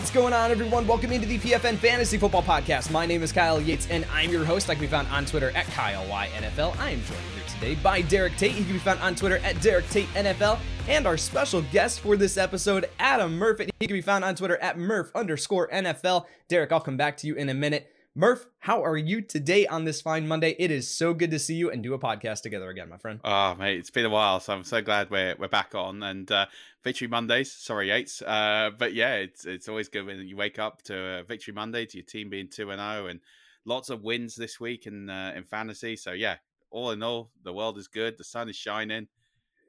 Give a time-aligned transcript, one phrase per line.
[0.00, 0.86] What's going on, everyone?
[0.86, 2.90] Welcome into the PFN Fantasy Football Podcast.
[2.90, 4.70] My name is Kyle Yates, and I'm your host.
[4.70, 6.74] I can be found on Twitter at KyleYNFL.
[6.78, 8.52] I am joined here today by Derek Tate.
[8.52, 10.58] He can be found on Twitter at Derek Tate NFL.
[10.88, 13.68] And our special guest for this episode, Adam Murfet.
[13.78, 16.24] He can be found on Twitter at Murph underscore NFL.
[16.48, 17.92] Derek, I'll come back to you in a minute.
[18.16, 20.56] Murph, how are you today on this fine Monday?
[20.58, 23.20] It is so good to see you and do a podcast together again, my friend.
[23.22, 26.02] Oh, mate, it's been a while, so I'm so glad we're we're back on.
[26.02, 26.46] And uh,
[26.82, 30.82] Victory Mondays, sorry Yates, uh, but yeah, it's it's always good when you wake up
[30.82, 33.20] to a Victory Monday, to your team being two and zero, and
[33.64, 35.94] lots of wins this week in uh, in fantasy.
[35.94, 36.38] So yeah,
[36.72, 38.18] all in all, the world is good.
[38.18, 39.06] The sun is shining.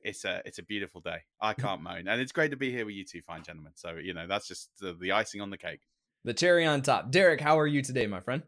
[0.03, 1.19] It's a it's a beautiful day.
[1.39, 3.73] I can't moan, and it's great to be here with you two fine gentlemen.
[3.75, 5.81] So you know that's just the, the icing on the cake
[6.23, 7.11] the cherry on top.
[7.11, 8.43] Derek, how are you today, my friend?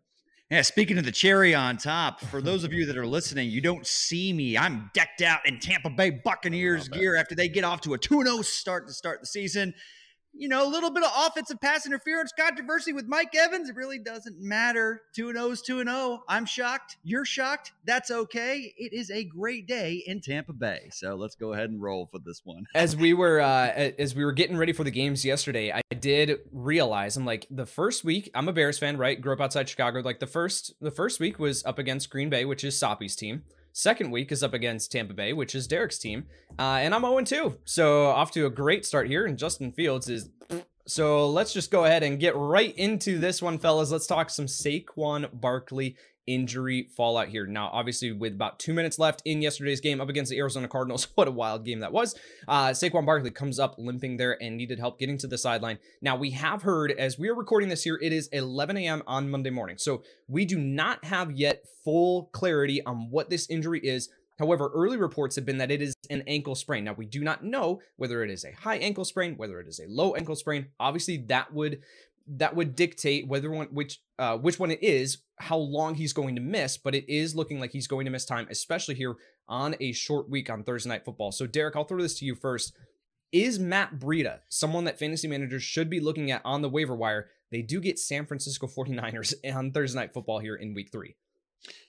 [0.51, 3.59] Yeah, speaking of the cherry on top, for those of you that are listening, you
[3.59, 4.57] don't see me.
[4.57, 8.23] I'm decked out in Tampa Bay Buccaneers gear after they get off to a 2
[8.23, 9.73] 0 start to start the season
[10.33, 13.69] you know, a little bit of offensive pass interference controversy with Mike Evans.
[13.69, 15.01] It really doesn't matter.
[15.15, 16.23] 2 0 is 2 0.
[16.27, 16.97] I'm shocked.
[17.03, 17.71] You're shocked.
[17.85, 18.73] That's okay.
[18.77, 20.89] It is a great day in Tampa Bay.
[20.91, 22.65] So let's go ahead and roll for this one.
[22.75, 26.39] as we were uh as we were getting ready for the games yesterday, I did
[26.51, 29.19] realize I'm like the first week, I'm a Bears fan, right?
[29.19, 29.99] Grew up outside Chicago.
[29.99, 33.43] Like the first the first week was up against Green Bay, which is Soppy's team.
[33.75, 36.25] Second week is up against Tampa Bay, which is Derek's team.
[36.59, 37.57] Uh, and I'm 0 2.
[37.65, 39.25] So off to a great start here.
[39.25, 40.29] And Justin Fields is.
[40.85, 43.89] So let's just go ahead and get right into this one, fellas.
[43.89, 45.95] Let's talk some Saquon Barkley
[46.27, 47.45] injury fallout here.
[47.45, 51.07] Now, obviously, with about two minutes left in yesterday's game up against the Arizona Cardinals,
[51.15, 52.15] what a wild game that was.
[52.47, 55.79] Uh, Saquon Barkley comes up limping there and needed help getting to the sideline.
[56.01, 59.03] Now, we have heard as we are recording this here, it is 11 a.m.
[59.07, 59.77] on Monday morning.
[59.77, 64.09] So we do not have yet full clarity on what this injury is.
[64.39, 66.83] However, early reports have been that it is an ankle sprain.
[66.83, 69.79] Now, we do not know whether it is a high ankle sprain, whether it is
[69.79, 70.67] a low ankle sprain.
[70.79, 71.81] Obviously, that would
[72.27, 76.35] that would dictate whether one which uh, which one it is, how long he's going
[76.35, 76.77] to miss.
[76.77, 79.15] But it is looking like he's going to miss time, especially here
[79.47, 81.31] on a short week on Thursday night football.
[81.31, 82.73] So, Derek, I'll throw this to you first.
[83.31, 87.29] Is Matt Breida someone that fantasy managers should be looking at on the waiver wire?
[87.51, 91.15] They do get San Francisco 49ers on Thursday night football here in week three.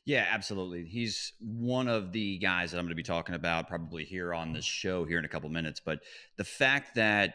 [0.05, 0.85] Yeah, absolutely.
[0.85, 4.53] He's one of the guys that I'm going to be talking about probably here on
[4.53, 5.81] this show here in a couple minutes.
[5.85, 6.01] But
[6.37, 7.35] the fact that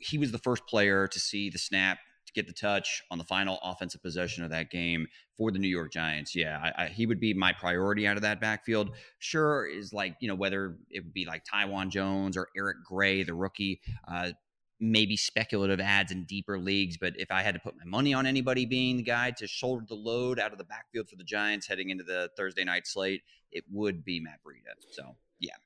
[0.00, 1.98] he was the first player to see the snap
[2.28, 5.06] to get the touch on the final offensive possession of that game
[5.36, 6.36] for the New York Giants.
[6.36, 8.90] Yeah, I, I, he would be my priority out of that backfield.
[9.18, 13.24] Sure, is like you know whether it would be like Taiwan Jones or Eric Gray,
[13.24, 13.80] the rookie.
[14.06, 14.30] Uh,
[14.80, 18.26] maybe speculative adds in deeper leagues, but if I had to put my money on
[18.26, 21.66] anybody being the guy to shoulder the load out of the backfield for the Giants
[21.66, 24.74] heading into the Thursday night slate, it would be Matt Breida.
[24.92, 25.56] So yeah,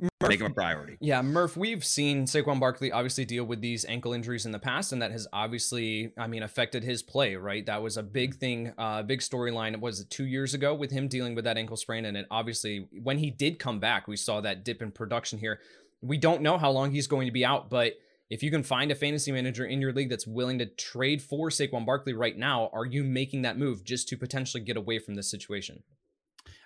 [0.00, 0.96] Murph, make him a priority.
[1.00, 4.92] Yeah, Murph, we've seen Saquon Barkley obviously deal with these ankle injuries in the past,
[4.92, 7.64] and that has obviously, I mean, affected his play, right?
[7.66, 9.72] That was a big thing, uh, big storyline.
[9.72, 12.04] It was it two years ago with him dealing with that ankle sprain?
[12.04, 15.60] And it obviously, when he did come back, we saw that dip in production here.
[16.02, 17.94] We don't know how long he's going to be out, but
[18.30, 21.48] if you can find a fantasy manager in your league that's willing to trade for
[21.48, 25.16] Saquon Barkley right now, are you making that move just to potentially get away from
[25.16, 25.82] this situation?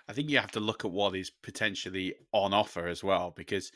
[0.07, 3.71] I think you have to look at what is potentially on offer as well, because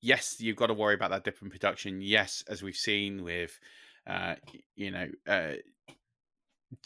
[0.00, 2.00] yes, you've got to worry about that dip in production.
[2.00, 3.58] Yes, as we've seen with,
[4.06, 4.36] uh,
[4.76, 5.52] you know, uh,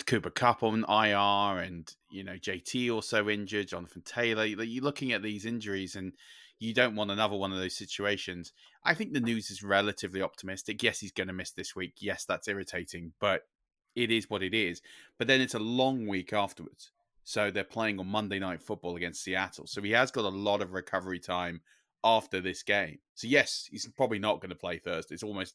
[0.06, 4.44] Cooper Kupp on IR and you know JT also injured, Jonathan Taylor.
[4.44, 6.12] You're looking at these injuries and
[6.58, 8.52] you don't want another one of those situations.
[8.84, 10.82] I think the news is relatively optimistic.
[10.82, 11.94] Yes, he's going to miss this week.
[12.00, 13.42] Yes, that's irritating, but
[13.94, 14.82] it is what it is.
[15.18, 16.90] But then it's a long week afterwards.
[17.28, 19.66] So they're playing on Monday Night Football against Seattle.
[19.66, 21.60] So he has got a lot of recovery time
[22.02, 23.00] after this game.
[23.16, 25.12] So yes, he's probably not going to play Thursday.
[25.12, 25.54] It's almost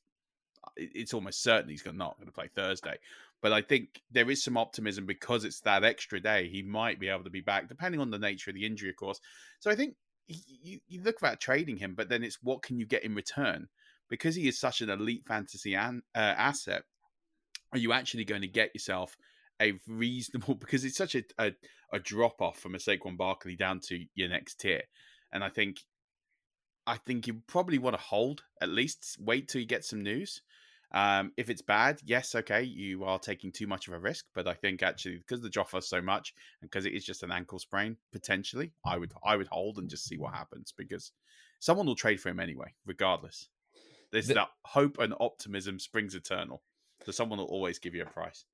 [0.77, 2.97] it's almost certain he's not going to play Thursday.
[3.41, 6.47] But I think there is some optimism because it's that extra day.
[6.47, 8.95] He might be able to be back, depending on the nature of the injury, of
[8.95, 9.19] course.
[9.59, 9.95] So I think
[10.27, 13.67] you, you look about trading him, but then it's what can you get in return?
[14.11, 16.83] Because he is such an elite fantasy an, uh, asset,
[17.71, 19.17] are you actually going to get yourself–
[19.63, 21.51] a reasonable because it's such a a,
[21.91, 24.83] a drop off from a Saquon Barkley down to your next tier,
[25.31, 25.77] and I think
[26.85, 30.41] I think you probably want to hold at least wait till you get some news.
[30.91, 34.25] Um, if it's bad, yes, okay, you are taking too much of a risk.
[34.35, 37.23] But I think actually because the drop off so much and because it is just
[37.23, 41.11] an ankle sprain, potentially, I would I would hold and just see what happens because
[41.59, 43.47] someone will trade for him anyway, regardless.
[44.11, 46.61] There's the- that hope and optimism springs eternal.
[47.05, 48.45] So someone will always give you a price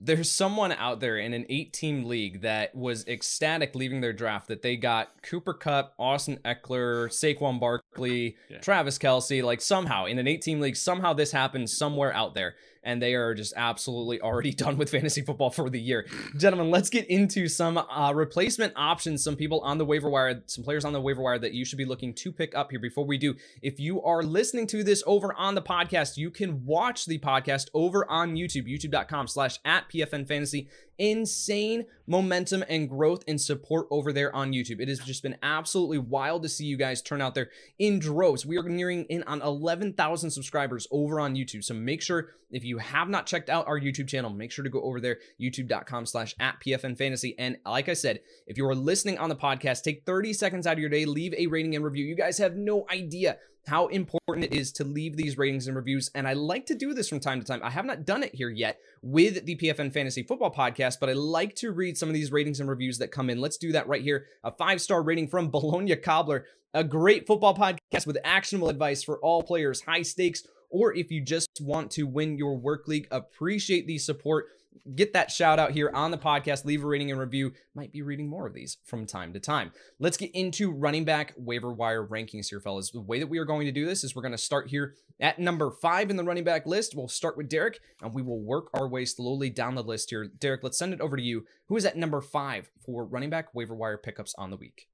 [0.00, 4.48] there's someone out there in an eight team league that was ecstatic leaving their draft
[4.48, 8.58] that they got Cooper Kupp, Austin Ekeler, Saquon Barkley, yeah.
[8.58, 9.42] Travis Kelce.
[9.42, 12.54] Like somehow in an eight team league, somehow this happened somewhere out there.
[12.82, 16.06] And they are just absolutely already done with fantasy football for the year.
[16.36, 19.22] Gentlemen, let's get into some uh, replacement options.
[19.22, 21.78] Some people on the waiver wire, some players on the waiver wire that you should
[21.78, 22.80] be looking to pick up here.
[22.80, 26.64] Before we do, if you are listening to this over on the podcast, you can
[26.64, 30.68] watch the podcast over on YouTube, youtube.com slash at PFN Fantasy
[31.00, 34.80] insane momentum and growth and support over there on YouTube.
[34.80, 38.44] It has just been absolutely wild to see you guys turn out there in droves.
[38.44, 41.64] We are nearing in on 11,000 subscribers over on YouTube.
[41.64, 44.70] So make sure if you have not checked out our YouTube channel, make sure to
[44.70, 47.34] go over there, youtube.com slash at PFN Fantasy.
[47.38, 50.74] And like I said, if you are listening on the podcast, take 30 seconds out
[50.74, 52.04] of your day, leave a rating and review.
[52.04, 56.10] You guys have no idea how important it is to leave these ratings and reviews.
[56.14, 57.60] And I like to do this from time to time.
[57.62, 61.12] I have not done it here yet with the PFN Fantasy Football Podcast, but I
[61.12, 63.40] like to read some of these ratings and reviews that come in.
[63.40, 64.26] Let's do that right here.
[64.44, 69.18] A five star rating from Bologna Cobbler, a great football podcast with actionable advice for
[69.18, 73.08] all players, high stakes, or if you just want to win your work league.
[73.10, 74.46] Appreciate the support
[74.94, 76.64] get that shout out here on the podcast.
[76.64, 77.52] Leave a rating and review.
[77.74, 79.72] Might be reading more of these from time to time.
[79.98, 82.90] Let's get into running back waiver wire rankings here, fellas.
[82.90, 84.94] The way that we are going to do this is we're going to start here
[85.20, 86.94] at number five in the running back list.
[86.94, 90.26] We'll start with Derek and we will work our way slowly down the list here.
[90.26, 91.44] Derek, let's send it over to you.
[91.66, 94.88] Who is at number five for running back waiver wire pickups on the week?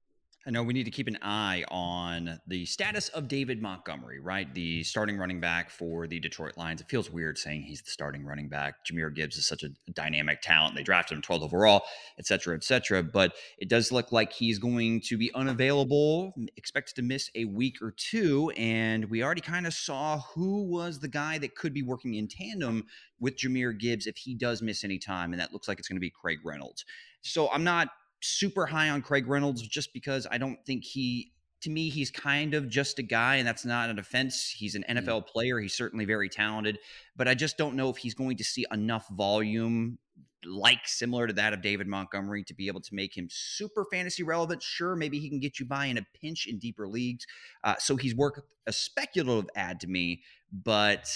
[0.47, 4.51] I know we need to keep an eye on the status of David Montgomery, right?
[4.53, 6.79] The starting running back for the Detroit Lions.
[6.79, 8.85] It feels weird saying he's the starting running back.
[8.85, 10.75] Jahmyr Gibbs is such a dynamic talent.
[10.75, 11.83] They drafted him 12th overall,
[12.17, 13.03] et cetera, et cetera.
[13.03, 17.81] But it does look like he's going to be unavailable, expected to miss a week
[17.81, 18.49] or two.
[18.55, 22.29] And we already kind of saw who was the guy that could be working in
[22.29, 22.85] tandem
[23.19, 25.33] with Jahmyr Gibbs if he does miss any time.
[25.33, 26.85] And that looks like it's going to be Craig Reynolds.
[27.21, 27.89] So I'm not
[28.21, 31.31] super high on Craig Reynolds just because I don't think he
[31.61, 34.85] to me he's kind of just a guy and that's not an offense he's an
[34.89, 34.97] mm.
[34.97, 35.59] NFL player.
[35.59, 36.79] He's certainly very talented
[37.15, 39.97] but I just don't know if he's going to see enough volume
[40.45, 44.23] like similar to that of David Montgomery to be able to make him super fantasy
[44.23, 44.61] relevant.
[44.61, 47.25] Sure maybe he can get you by in a pinch in deeper leagues
[47.63, 50.21] uh, so he's worth a speculative add to me
[50.51, 51.07] but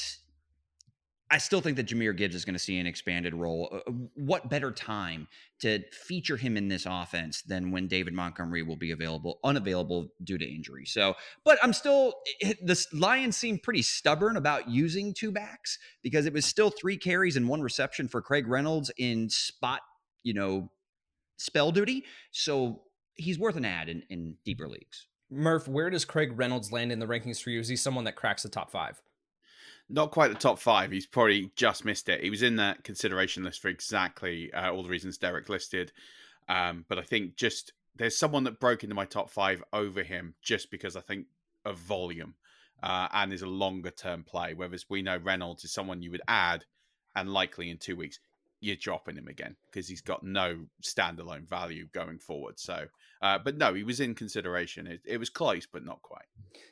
[1.31, 3.69] I still think that Jahmyr Gibbs is going to see an expanded role.
[3.71, 5.29] Uh, uh, what better time
[5.61, 10.37] to feature him in this offense than when David Montgomery will be available, unavailable due
[10.37, 10.85] to injury?
[10.85, 16.33] So, but I'm still, the Lions seem pretty stubborn about using two backs because it
[16.33, 19.79] was still three carries and one reception for Craig Reynolds in spot,
[20.23, 20.69] you know,
[21.37, 22.03] spell duty.
[22.31, 22.81] So
[23.15, 25.07] he's worth an add in, in deeper leagues.
[25.29, 27.61] Murph, where does Craig Reynolds land in the rankings for you?
[27.61, 29.01] Is he someone that cracks the top five?
[29.91, 30.89] Not quite the top five.
[30.89, 32.23] He's probably just missed it.
[32.23, 35.91] He was in that consideration list for exactly uh, all the reasons Derek listed.
[36.47, 40.33] Um, but I think just there's someone that broke into my top five over him
[40.41, 41.25] just because I think
[41.65, 42.35] of volume
[42.81, 44.53] uh, and is a longer term play.
[44.53, 46.63] Whereas we know Reynolds is someone you would add
[47.15, 48.19] and likely in two weeks
[48.61, 52.59] you're dropping him again because he's got no standalone value going forward.
[52.59, 52.85] So,
[53.21, 54.87] uh, but no, he was in consideration.
[54.87, 56.25] It, it was close, but not quite.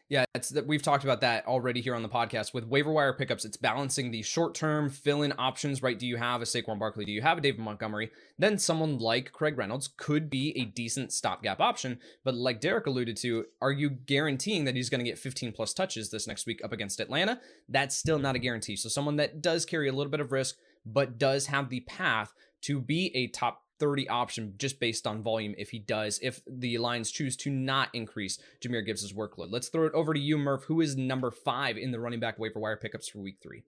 [0.08, 3.14] Yeah, it's that we've talked about that already here on the podcast with waiver wire
[3.14, 3.46] pickups.
[3.46, 5.98] It's balancing the short term fill in options, right?
[5.98, 7.06] Do you have a Saquon Barkley?
[7.06, 8.10] Do you have a David Montgomery?
[8.38, 12.00] Then someone like Craig Reynolds could be a decent stopgap option.
[12.24, 15.74] But like Derek alluded to, are you guaranteeing that he's going to get 15 plus
[15.74, 17.40] touches this next week up against Atlanta?
[17.68, 18.78] That's still not a guarantee.
[18.78, 20.56] So someone that does carry a little bit of risk
[20.86, 25.56] but does have the path to be a top 30 option just based on volume
[25.58, 29.52] if he does, if the Lions choose to not increase Jahmyr Gibbs' workload.
[29.52, 30.66] Let's throw it over to you, Murph.
[30.66, 33.64] Who is number five in the running back waiver wire pickups for week three?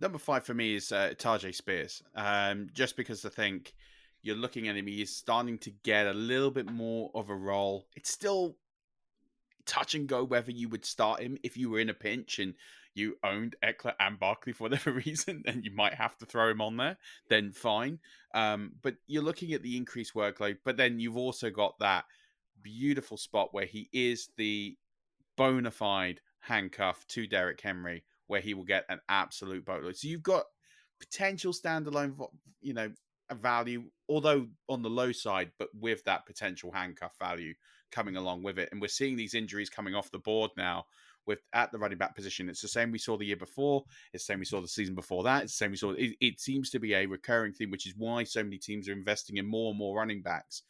[0.00, 2.02] Number five for me is uh, Tyjae Spears.
[2.14, 3.74] Um, just because I think
[4.22, 7.88] you're looking at him, he's starting to get a little bit more of a role.
[7.96, 8.56] It's still
[9.66, 12.54] touch and go whether you would start him if you were in a pinch and
[12.98, 16.60] you owned Ekeler and Barkley for whatever reason, then you might have to throw him
[16.60, 17.98] on there, then fine.
[18.34, 22.04] Um, but you're looking at the increased workload, but then you've also got that
[22.62, 24.76] beautiful spot where he is the
[25.36, 29.96] bona fide handcuff to Derrick Henry, where he will get an absolute boatload.
[29.96, 30.44] So you've got
[31.00, 32.14] potential standalone,
[32.60, 32.90] you know,
[33.34, 37.54] value, although on the low side, but with that potential handcuff value
[37.90, 38.68] coming along with it.
[38.72, 40.86] And we're seeing these injuries coming off the board now
[41.28, 42.48] with at the running back position.
[42.48, 43.84] It's the same we saw the year before.
[44.12, 45.44] It's the same we saw the season before that.
[45.44, 45.92] It's the same we saw.
[45.92, 48.92] It, it seems to be a recurring theme, which is why so many teams are
[48.92, 50.62] investing in more and more running backs.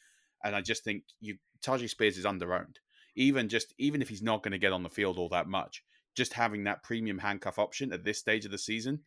[0.44, 2.76] And I just think you Tyjae Spears is underowned.
[3.16, 5.82] Even just even if he's not going to get on the field all that much,
[6.16, 9.00] just having that premium handcuff option at this stage of the season.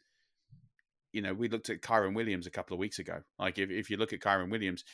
[1.11, 3.19] You know, we looked at Kyren Williams a couple of weeks ago.
[3.37, 4.85] Like if, if you look at Kyren Williams,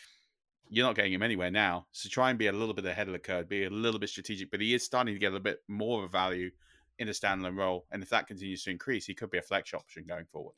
[0.69, 1.88] you're not getting him anywhere now.
[1.91, 4.09] So try and be a little bit ahead of the curve, be a little bit
[4.09, 4.51] strategic.
[4.51, 6.51] But he is starting to get a bit more of a value
[7.00, 7.86] in a standalone role.
[7.91, 10.53] And if that continues to increase, he could be a flex option going forward.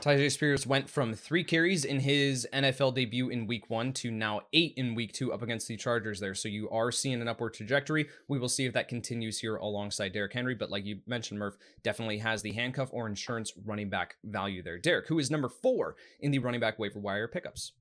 [0.00, 4.40] Tyjae Spears went from three carries in his NFL debut in week one to now
[4.54, 6.34] eight in week two up against the Chargers there.
[6.34, 8.08] So you are seeing an upward trajectory.
[8.26, 10.54] We will see if that continues here alongside Derrick Henry.
[10.54, 14.78] But like you mentioned, Murph definitely has the handcuff or insurance running back value there.
[14.78, 17.72] Derek, who is number four in the running back waiver wire pickups.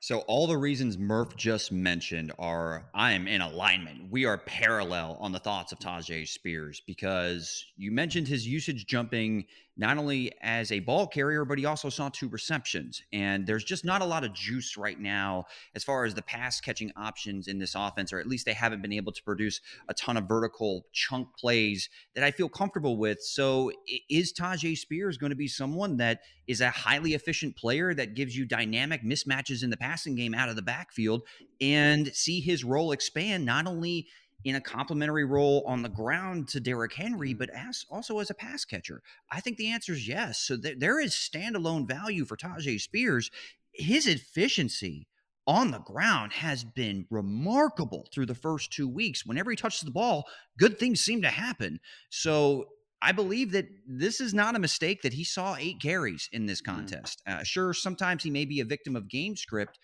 [0.00, 4.10] So all the reasons Murph just mentioned are I am in alignment.
[4.10, 9.46] We are parallel on the thoughts of Tyjae Spears because you mentioned his usage jumping
[9.76, 13.02] not only as a ball carrier, but he also saw two receptions.
[13.12, 16.60] And there's just not a lot of juice right now as far as the pass
[16.60, 19.94] catching options in this offense, or at least they haven't been able to produce a
[19.94, 23.22] ton of vertical chunk plays that I feel comfortable with.
[23.22, 23.70] So
[24.08, 28.36] is Tyjae Spears going to be someone that is a highly efficient player that gives
[28.36, 31.22] you dynamic mismatches in the passing game out of the backfield
[31.60, 34.06] and see his role expand not only
[34.44, 38.34] in a complementary role on the ground to Derrick Henry, but as also as a
[38.34, 39.02] pass catcher?
[39.30, 40.38] I think the answer is yes.
[40.38, 43.30] So th- there is standalone value for Tyjae Spears.
[43.72, 45.06] His efficiency
[45.46, 49.24] on the ground has been remarkable through the first two weeks.
[49.24, 50.26] Whenever he touches the ball,
[50.58, 51.78] good things seem to happen.
[52.10, 52.66] So
[53.00, 56.62] I believe that this is not a mistake that he saw eight carries in this
[56.62, 56.66] mm.
[56.66, 57.22] contest.
[57.26, 59.78] Uh, sure, sometimes he may be a victim of game script,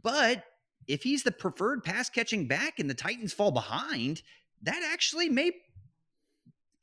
[0.00, 0.44] but
[0.90, 4.22] if he's the preferred pass catching back and the Titans fall behind,
[4.62, 5.52] that actually may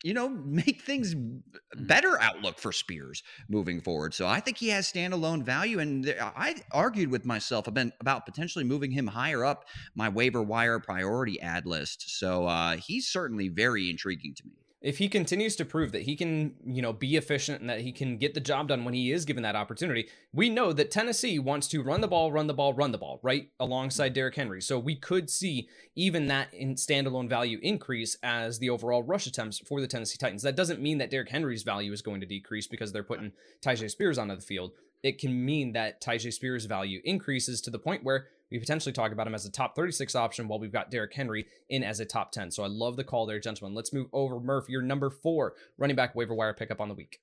[0.03, 1.41] you know, make things mm.
[1.75, 4.13] better outlook for Spears moving forward.
[4.13, 5.79] So I think he has standalone value.
[5.79, 11.41] And I argued with myself about potentially moving him higher up my waiver wire priority
[11.41, 12.17] add list.
[12.19, 16.15] So uh, he's certainly very intriguing to me if he continues to prove that he
[16.15, 19.12] can, you know, be efficient and that he can get the job done when he
[19.12, 22.53] is given that opportunity, we know that Tennessee wants to run the ball, run the
[22.53, 24.62] ball, run the ball, right alongside Derrick Henry.
[24.62, 29.60] So we could see even that in standalone value increase as the overall rush attempts
[29.60, 30.44] for the Tennessee Titans.
[30.44, 33.91] That doesn't mean that Derrick Henry's value is going to decrease because they're putting Tyjae
[33.91, 34.72] Spears onto the field.
[35.03, 39.12] It can mean that Tyjae Spears' value increases to the point where we potentially talk
[39.12, 42.06] about him as a top 36 option while we've got Derrick Henry in as a
[42.06, 42.51] top 10.
[42.51, 43.75] So I love the call there, gentlemen.
[43.75, 44.39] Let's move over.
[44.39, 47.20] Murph, your number four running back waiver wire pickup on the week.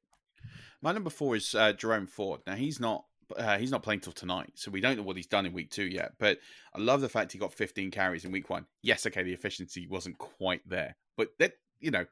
[0.83, 2.41] My number four is uh, Jerome Ford.
[2.47, 3.05] Now he's not
[3.37, 5.71] uh, he's not playing till tonight, so we don't know what he's done in week
[5.71, 6.13] two yet.
[6.19, 6.39] But
[6.75, 8.67] I love the fact he got 15 carries in week one.
[8.83, 12.05] Yes, okay, the efficiency wasn't quite there, but that you know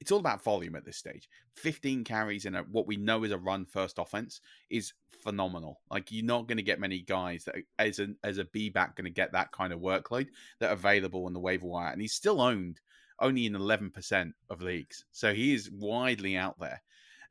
[0.00, 1.28] it's all about volume at this stage.
[1.54, 5.80] 15 carries in a, what we know is a run first offense is phenomenal.
[5.90, 8.96] Like you're not going to get many guys that as a as a B back
[8.96, 10.28] going to get that kind of workload
[10.60, 12.80] that available on the waiver wire, and he's still owned
[13.20, 16.82] only in 11% of leagues, so he is widely out there.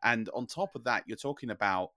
[0.01, 1.91] And on top of that, you're talking about.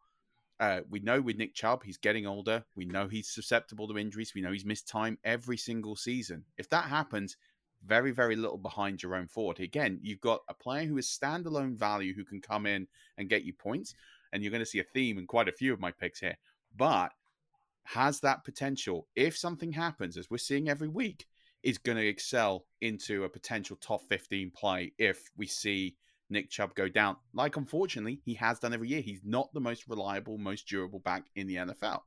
[0.58, 2.64] Uh, we know with Nick Chubb, he's getting older.
[2.75, 4.32] We know he's susceptible to injuries.
[4.35, 6.46] We know he's missed time every single season.
[6.56, 7.37] If that happens,
[7.87, 9.61] very, very little behind Jerome Ford.
[9.61, 12.87] Again, you've got a player who is standalone value who can come in
[13.19, 13.95] and get you points.
[14.33, 16.37] And you're going to see a theme in quite a few of my picks here.
[16.76, 17.12] But
[17.85, 21.26] has that potential, if something happens, as we're seeing every week,
[21.62, 25.97] is going to excel into a potential top 15 play if we see
[26.28, 27.16] Nick Chubb go down.
[27.33, 29.00] Like, unfortunately, he has done every year.
[29.00, 32.00] He's not the most reliable, most durable back in the NFL.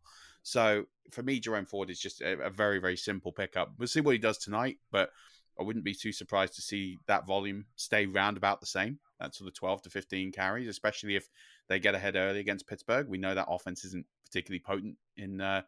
[0.43, 3.73] So for me, Jerome Ford is just a, a very, very simple pickup.
[3.77, 5.11] We'll see what he does tonight, but
[5.59, 8.99] I wouldn't be too surprised to see that volume stay round about the same.
[9.19, 11.29] That's sort of 12 to 15 carries, especially if
[11.67, 13.07] they get ahead early against Pittsburgh.
[13.07, 15.63] We know that offense isn't particularly potent in uh,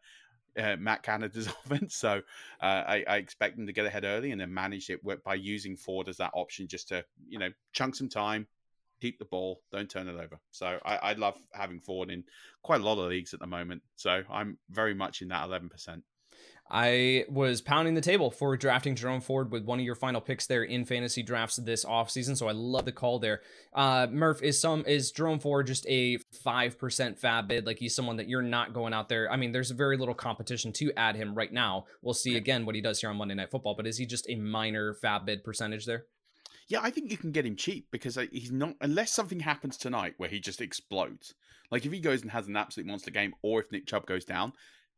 [0.58, 1.94] uh, Matt Canada's offense.
[1.94, 2.22] So
[2.60, 5.76] uh, I, I, expect them to get ahead early and then manage it by using
[5.76, 8.46] Ford as that option just to, you know, chunk some time,
[9.00, 10.38] keep the ball, don't turn it over.
[10.50, 12.24] So I, I love having Ford in
[12.62, 13.82] quite a lot of leagues at the moment.
[13.96, 16.02] So I'm very much in that 11%.
[16.74, 20.46] I was pounding the table for drafting Jerome Ford with one of your final picks
[20.46, 22.34] there in fantasy drafts this offseason.
[22.34, 23.42] So I love the call there.
[23.74, 27.66] Uh, Murph, is some is Jerome Ford just a five percent FAAB bid?
[27.66, 29.30] Like he's someone that you're not going out there.
[29.30, 31.84] I mean, there's very little competition to add him right now.
[32.00, 34.26] We'll see again what he does here on Monday Night Football, but is he just
[34.30, 36.06] a minor FAAB bid percentage there?
[36.68, 40.14] Yeah, I think you can get him cheap because he's not unless something happens tonight
[40.16, 41.34] where he just explodes.
[41.70, 44.24] Like if he goes and has an absolute monster game, or if Nick Chubb goes
[44.24, 44.54] down,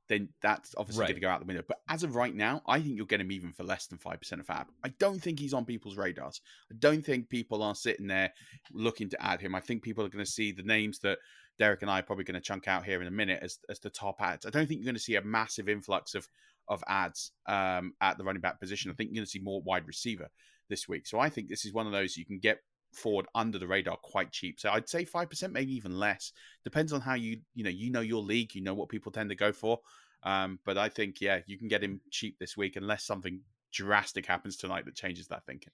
[0.08, 1.08] then that's obviously right.
[1.08, 1.64] going to go out the window.
[1.66, 4.32] But as of right now, I think you'll get him even for less than 5%
[4.32, 4.66] of FAAB.
[4.84, 6.40] I don't think he's on people's radars.
[6.70, 8.32] I don't think people are sitting there
[8.72, 9.54] looking to add him.
[9.54, 11.18] I think people are going to see the names that
[11.58, 13.78] Derek and I are probably going to chunk out here in a minute as, as
[13.80, 14.44] the top ads.
[14.44, 16.28] I don't think you're going to see a massive influx of,
[16.68, 18.90] of ads um, at the running back position.
[18.90, 20.28] I think you're going to see more wide receiver
[20.68, 21.06] this week.
[21.06, 22.58] So I think this is one of those you can get
[22.94, 24.60] Ford under the radar quite cheap.
[24.60, 26.32] So I'd say 5%, maybe even less.
[26.64, 29.30] Depends on how you, you know, you know your league, you know what people tend
[29.30, 29.80] to go for.
[30.22, 33.40] Um, but I think, yeah, you can get him cheap this week unless something
[33.72, 35.72] drastic happens tonight that changes that thinking.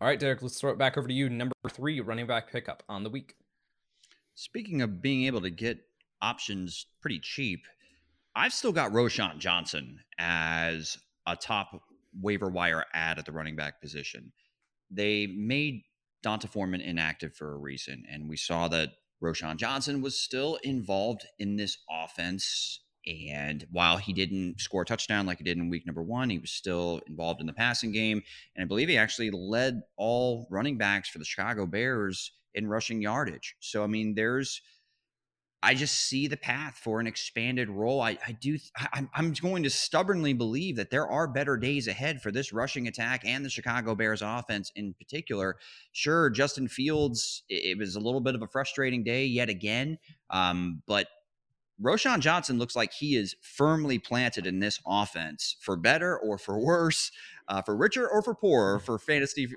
[0.00, 1.28] All right, Derek, let's throw it back over to you.
[1.28, 3.34] Number three running back pickup on the week.
[4.34, 5.78] Speaking of being able to get
[6.22, 7.66] options pretty cheap.
[8.34, 11.82] I've still got Roschon Johnson as a top
[12.18, 14.32] waiver wire ad at the running back position.
[14.90, 15.82] They made
[16.22, 18.90] D'Onta Foreman inactive for a reason, and we saw that
[19.22, 22.80] Roschon Johnson was still involved in this offense.
[23.06, 26.38] And while he didn't score a touchdown like he did in week number one, he
[26.38, 28.22] was still involved in the passing game.
[28.54, 33.02] And I believe he actually led all running backs for the Chicago Bears in rushing
[33.02, 33.56] yardage.
[33.60, 34.60] So, I mean, there's
[35.64, 38.00] I just see the path for an expanded role.
[38.00, 38.58] I, I do.
[38.76, 42.88] I, I'm going to stubbornly believe that there are better days ahead for this rushing
[42.88, 45.56] attack and the Chicago Bears offense in particular.
[45.92, 47.44] Sure, Justin Fields.
[47.48, 49.98] It, it was a little bit of a frustrating day yet again,
[50.30, 51.06] um, but
[51.80, 56.58] Roschon Johnson looks like he is firmly planted in this offense for better or for
[56.58, 57.10] worse,
[57.48, 59.48] uh, for richer or for poorer, for fantasy,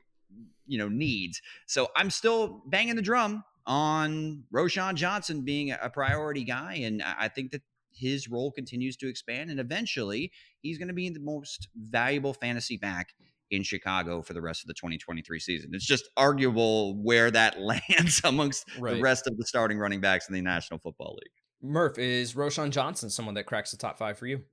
[0.65, 1.41] you know, needs.
[1.65, 6.75] So I'm still banging the drum on Roschon Johnson being a priority guy.
[6.75, 7.62] And I think that
[7.93, 9.50] his role continues to expand.
[9.50, 10.31] And eventually,
[10.62, 13.13] he's going to be the most valuable fantasy back
[13.51, 15.72] in Chicago for the rest of the 2023 season.
[15.74, 18.95] It's just arguable where that lands amongst right.
[18.95, 21.31] the rest of the starting running backs in the National Football League.
[21.62, 24.43] Murph, is Roschon Johnson someone that cracks the top five for you?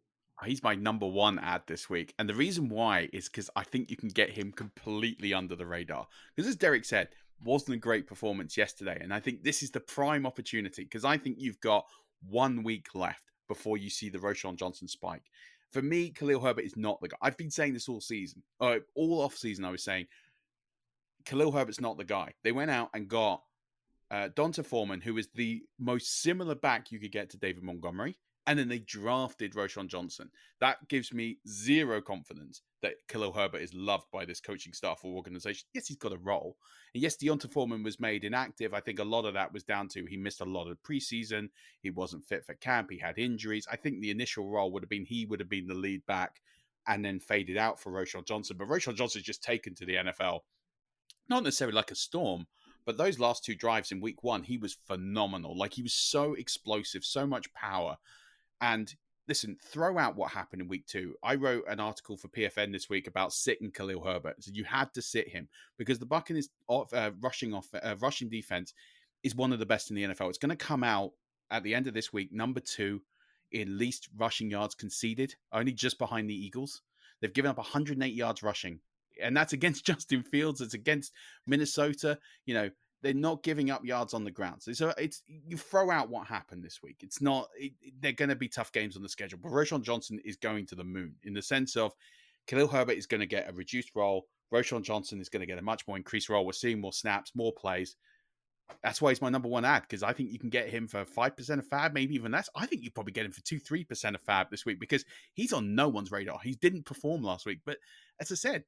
[0.45, 2.15] He's my number one add this week.
[2.19, 5.67] And the reason why is because I think you can get him completely under the
[5.67, 6.09] radar.
[6.35, 7.09] Because as Derek said,
[7.45, 8.99] wasn't a great performance yesterday.
[9.01, 11.87] And I think this is the prime opportunity because I think you've got
[12.29, 15.25] one week left before you see the Roschon Johnson spike.
[15.71, 17.17] For me, Khalil Herbert is not the guy.
[17.23, 19.65] I've been saying this all season, uh, all off season.
[19.65, 20.07] I was saying
[21.25, 22.33] Khalil Herbert's not the guy.
[22.45, 23.43] They went out and got
[24.11, 28.19] uh, D'Onta Foreman, who is the most similar back you could get to David Montgomery
[28.47, 30.31] and then they drafted Roschon Johnson.
[30.61, 35.15] That gives me zero confidence that Khalil Herbert is loved by this coaching staff or
[35.15, 35.69] organization.
[35.73, 36.57] Yes, he's got a role.
[36.95, 37.53] And yes, D'Onta mm-hmm.
[37.53, 38.75] Foreman was made inactive.
[38.75, 41.51] I think a lot of that was down to he missed a lot of preseason.
[41.83, 42.91] He wasn't fit for camp.
[42.91, 43.67] He had injuries.
[43.71, 46.41] I think the initial role would have been he would have been the lead back
[46.89, 48.57] and then faded out for Roschon Johnson.
[48.59, 50.41] But Roschon Johnson's just taken to the NFL,
[51.29, 52.47] not necessarily like a storm,
[52.85, 55.57] but those last two drives in week one, he was phenomenal.
[55.57, 57.97] Like he was so explosive, so much power.
[58.63, 58.95] And
[59.29, 61.15] listen, throw out what happened in week two.
[61.23, 64.37] I wrote an article for PFN this week about sitting Khalil Herbert.
[64.43, 68.73] So you had to sit him because the Buccaneers uh, rushing off uh, rushing defense
[69.23, 70.31] is one of the best in the NFL.
[70.31, 71.11] It's going to come out
[71.51, 73.03] at the end of this week, number two
[73.51, 76.81] in least rushing yards conceded, only just behind the Eagles.
[77.21, 78.81] They've given up 108 yards rushing,
[79.23, 80.61] and that's against Justin Fields.
[80.61, 81.13] It's against
[81.47, 82.19] Minnesota.
[82.47, 82.71] You know,
[83.03, 84.63] they're not giving up yards on the ground.
[84.63, 86.99] So, it's you throw out what happened this week.
[87.03, 89.39] It's not it, they're going to be tough games on the schedule.
[89.43, 91.93] But Roschon Johnson is going to the moon in the sense of
[92.47, 94.27] Khalil Herbert is going to get a reduced role.
[94.53, 96.45] Roschon Johnson is going to get a much more increased role.
[96.45, 97.97] We're seeing more snaps, more plays.
[98.83, 101.05] That's why he's my number one add because I think you can get him for
[101.05, 102.49] five percent of FAAB, maybe even less.
[102.55, 105.05] I think you probably get him for two, three percent of FAAB this week because
[105.35, 106.39] he's on no one's radar.
[106.43, 107.79] He didn't perform last week, but
[108.21, 108.65] as I said,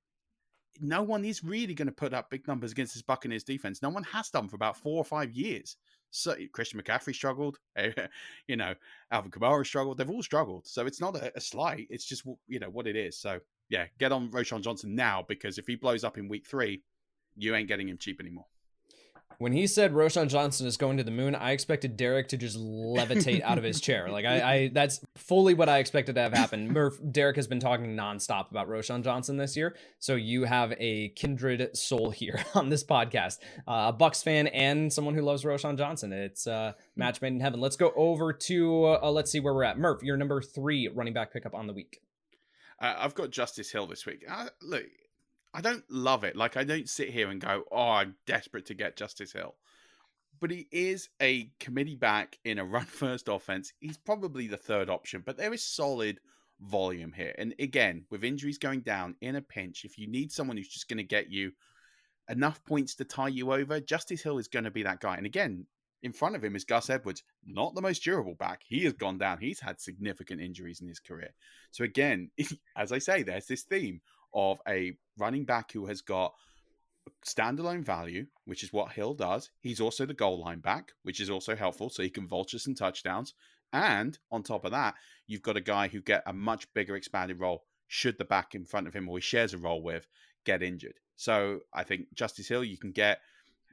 [0.81, 3.83] no one is really going to put up big numbers against this Buccaneers defense.
[3.83, 5.77] No one has done for about four or five years.
[6.11, 7.93] So Christian McCaffrey struggled, eh,
[8.47, 8.75] you know,
[9.11, 9.99] Alvin Kamara struggled.
[9.99, 10.67] They've all struggled.
[10.67, 11.87] So it's not a, a slight.
[11.91, 13.19] It's just you know what it is.
[13.19, 16.83] So yeah, get on Roschon Johnson now because if he blows up in week three,
[17.37, 18.47] you ain't getting him cheap anymore.
[19.39, 22.57] When he said Roschon Johnson is going to the moon, I expected Derek to just
[22.59, 24.09] levitate out of his chair.
[24.09, 26.69] Like I, I, that's fully what I expected to have happen.
[26.73, 31.09] Murph, Derek has been talking nonstop about Roschon Johnson this year, so you have a
[31.11, 35.77] kindred soul here on this podcast, uh, a Bucs fan and someone who loves Roschon
[35.77, 36.13] Johnson.
[36.13, 37.61] It's uh, match made in heaven.
[37.61, 39.79] Let's go over to uh, let's see where we're at.
[39.79, 42.01] Murph, your number three running back pickup on the week.
[42.81, 44.25] Uh, I've got Justice Hill this week.
[44.29, 44.85] Uh, look,
[45.55, 46.35] I don't love it.
[46.35, 49.55] Like I don't sit here and go, "Oh, I'm desperate to get Justice Hill."
[50.41, 53.73] But he is a committee back in a run first offense.
[53.79, 56.19] He's probably the third option, but there is solid
[56.61, 57.35] volume here.
[57.39, 60.89] And again, with injuries going down in a pinch, if you need someone who's just
[60.89, 61.53] going to get you
[62.29, 65.17] enough points to tie you over, Justice Hill is going to be that guy.
[65.17, 65.67] And again,
[66.03, 68.61] in front of him is Gus Edwards, not the most durable back.
[68.67, 69.39] He has gone down.
[69.39, 71.31] He's had significant injuries in his career.
[71.71, 72.31] So again,
[72.77, 74.01] as I say, there's this theme
[74.35, 76.33] of a running back who has got
[77.27, 79.51] standalone value, which is what Hill does.
[79.61, 82.75] He's also the goal line back, which is also helpful, so he can vulture some
[82.75, 83.35] touchdowns.
[83.73, 84.95] And on top of that,
[85.27, 88.65] you've got a guy who get a much bigger expanded role should the back in
[88.65, 90.07] front of him or he shares a role with
[90.45, 90.95] get injured.
[91.17, 93.21] So I think Justice Hill, you can get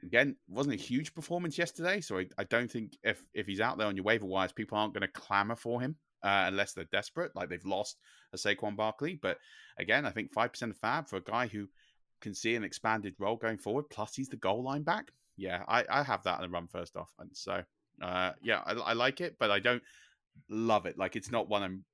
[0.02, 2.00] again, wasn't a huge performance yesterday.
[2.00, 4.78] So I, I don't think if if he's out there on your waiver wires, people
[4.78, 7.98] aren't going to clamor for him uh, unless they're desperate, like they've lost
[8.32, 9.18] a Saquon Barkley.
[9.20, 9.38] But
[9.78, 11.68] again, I think 5% of FAAB for a guy who
[12.20, 15.10] can see an expanded role going forward, plus he's the goal line back.
[15.36, 17.10] Yeah, I, I have that in the run first off.
[17.18, 17.62] And So
[18.00, 19.82] Uh, yeah, I, I like it, but I don't
[20.48, 20.98] love it.
[20.98, 21.84] Like it's not one I'm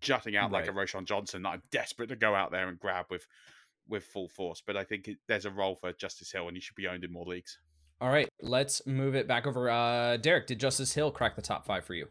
[0.00, 0.88] jutting out like a Right.
[0.88, 3.26] Roschon Johnson that I'm desperate to go out there and grab with
[3.88, 4.62] with full force.
[4.64, 7.04] But I think it, there's a role for Justice Hill, and he should be owned
[7.04, 7.58] in more leagues.
[8.00, 9.70] All right, let's move it back over.
[9.70, 12.06] Uh, Derek, did Justice Hill crack the top five for you?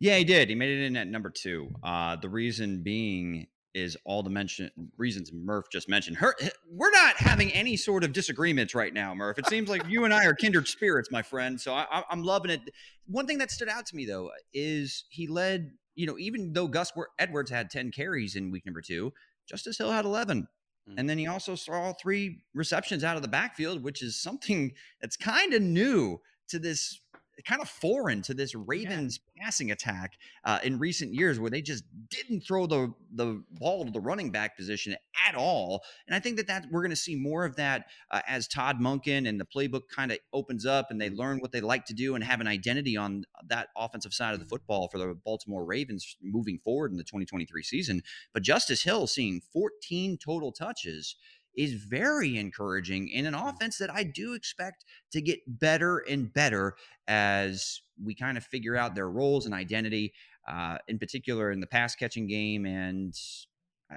[0.00, 0.48] Yeah, he did.
[0.48, 1.68] He made it in at number two.
[1.82, 6.16] Uh, the reason being is all the mention reasons Murph just mentioned.
[6.16, 6.34] Her,
[6.68, 9.38] we're not having any sort of disagreements right now, Murph.
[9.38, 11.60] It seems like you and I are kindred spirits, my friend.
[11.60, 12.62] So I, I- I'm loving it.
[13.06, 15.72] One thing that stood out to me though is he led.
[15.96, 19.12] You know, even though Gus Edwards had 10 carries in week number two,
[19.46, 20.48] Justice Hill had 11.
[20.88, 20.94] Mm.
[20.96, 25.16] And then he also saw three receptions out of the backfield, which is something that's
[25.16, 27.00] kind of new to this,
[27.44, 31.84] kind of foreign to this Ravens passing attack uh, in recent years, where they just
[32.08, 34.94] didn't throw the the ball to the running back position
[35.26, 35.82] at all.
[36.06, 38.78] And I think that that we're going to see more of that uh, as Todd
[38.80, 41.94] Monken and the playbook kind of opens up and they learn what they like to
[41.94, 45.64] do and have an identity on that offensive side of the football for the Baltimore
[45.64, 48.02] Ravens moving forward in the 2023 season.
[48.32, 51.16] But Justice Hill seeing 14 total touches
[51.56, 56.76] is very encouraging in an offense that I do expect to get better and better
[57.08, 60.12] as we kind of figure out their roles and identity,
[60.48, 62.66] uh, in particular in the pass catching game.
[62.66, 63.14] And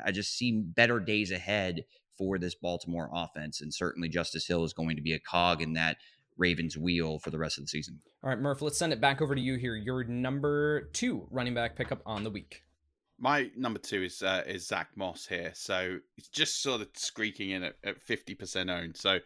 [0.05, 1.85] I just see better days ahead
[2.17, 3.61] for this Baltimore offense.
[3.61, 5.97] And certainly Justice Hill is going to be a cog in that
[6.37, 7.99] Ravens wheel for the rest of the season.
[8.23, 9.75] All right, Murph, let's send it back over to you here.
[9.75, 12.63] Your number two running back pickup on the week.
[13.19, 17.51] My number two is uh, is Zach Moss here, so it's just sort of squeaking
[17.51, 18.97] in at fifty percent owned.
[18.97, 19.19] So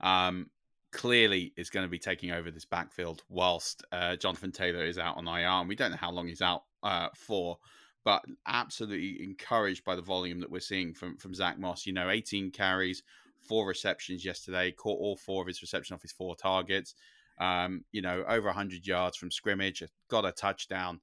[0.00, 0.50] um,
[0.92, 5.16] clearly is going to be taking over this backfield whilst uh, Jonathan Taylor is out
[5.16, 5.46] on IR.
[5.46, 7.58] And we don't know how long he's out uh, for,
[8.04, 11.84] but absolutely encouraged by the volume that we're seeing from from Zach Moss.
[11.84, 13.02] You know, eighteen carries,
[13.40, 16.94] four receptions yesterday, caught all four of his reception off his four targets.
[17.40, 21.00] Um, you know, over 100 yards from scrimmage, got a touchdown.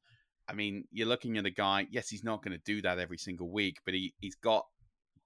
[0.49, 3.17] I mean, you're looking at a guy, yes, he's not going to do that every
[3.17, 4.65] single week, but he, he's got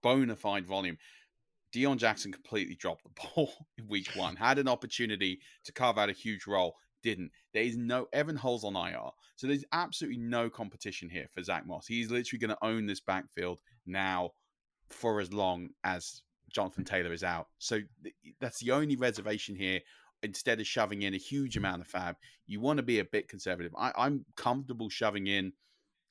[0.02, 0.98] bona fide volume.
[1.74, 6.10] Deon Jackson completely dropped the ball in week one, had an opportunity to carve out
[6.10, 7.32] a huge role, didn't.
[7.54, 9.12] There is no Evan Hull on IR.
[9.36, 11.88] So there's absolutely no competition here for Zach Moss.
[11.88, 14.32] He's literally going to own this backfield now
[14.90, 17.48] for as long as Jonathan Taylor is out.
[17.58, 19.80] So th- that's the only reservation here.
[20.24, 22.16] Instead of shoving in a huge amount of FAAB,
[22.48, 23.74] you want to be a bit conservative.
[23.78, 25.54] I, I'm comfortable shoving in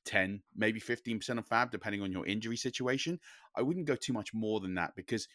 [0.05, 3.19] 10, maybe 15% of FAAB, depending on your injury situation.
[3.55, 5.27] I wouldn't go too much more than that because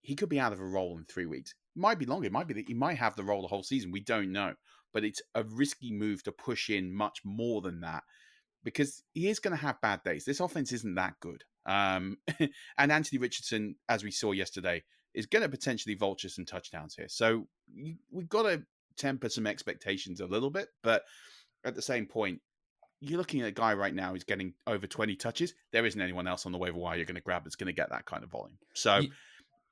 [0.00, 1.54] he could be out of a role in three weeks.
[1.74, 2.26] Might be longer.
[2.26, 3.92] It might be that he might have the role the whole season.
[3.92, 4.54] We don't know.
[4.92, 8.02] But it's a risky move to push in much more than that
[8.64, 10.24] because he is going to have bad days.
[10.24, 11.44] This offense isn't that good.
[11.66, 12.18] Um,
[12.78, 14.82] and Anthony Richardson, as we saw yesterday,
[15.14, 17.08] is going to potentially vulture some touchdowns here.
[17.08, 17.46] So
[18.10, 18.62] we've got to
[18.96, 20.68] temper some expectations a little bit.
[20.82, 21.02] But
[21.64, 22.40] at the same point,
[23.00, 25.54] you're looking at a guy right now who's getting over 20 touches.
[25.72, 27.72] There isn't anyone else on the waiver wire you're going to grab that's going to
[27.72, 28.58] get that kind of volume.
[28.74, 29.12] So Ye-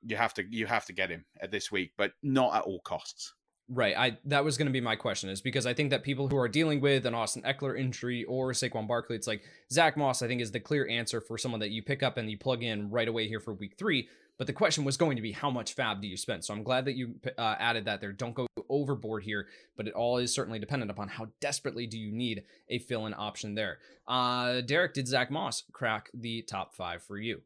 [0.03, 2.81] you have to you have to get him at this week, but not at all
[2.81, 3.33] costs.
[3.69, 3.95] Right.
[3.97, 6.35] I that was going to be my question is because I think that people who
[6.37, 10.21] are dealing with an Austin Ekeler injury or Saquon Barkley, it's like Zach Moss.
[10.21, 12.63] I think is the clear answer for someone that you pick up and you plug
[12.63, 14.09] in right away here for week three.
[14.37, 16.43] But the question was going to be how much FAAB do you spend?
[16.43, 18.11] So I'm glad that you uh, added that there.
[18.11, 22.11] Don't go overboard here, but it all is certainly dependent upon how desperately do you
[22.11, 23.77] need a fill-in option there.
[24.07, 27.41] Uh, Derek, did Zach Moss crack the top five for you?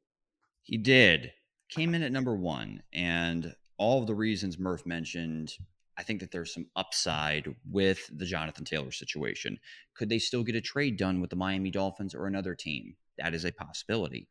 [0.64, 1.34] He did.
[1.70, 2.82] Came in at number one.
[2.94, 5.54] And all of the reasons Murph mentioned,
[5.98, 9.60] I think that there's some upside with the Jonathan Taylor situation.
[9.96, 12.96] Could they still get a trade done with the Miami Dolphins or another team?
[13.18, 14.28] That is a possibility.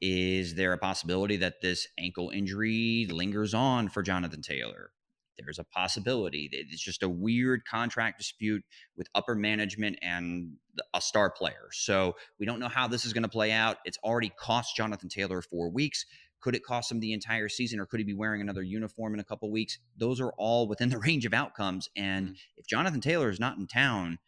[0.00, 4.90] Is there a possibility that this ankle injury lingers on for Jonathan Taylor?
[5.38, 6.48] There's a possibility.
[6.50, 8.64] It's just a weird contract dispute
[8.96, 10.52] with upper management and
[10.94, 11.68] a star player.
[11.72, 13.76] So we don't know how this is going to play out.
[13.84, 16.06] It's already cost Jonathan Taylor four weeks.
[16.40, 19.20] Could it cost him the entire season, or could he be wearing another uniform in
[19.20, 19.78] a couple weeks?
[19.96, 21.88] Those are all within the range of outcomes.
[21.96, 22.36] And Mm.
[22.56, 24.18] if Jonathan Taylor is not in town,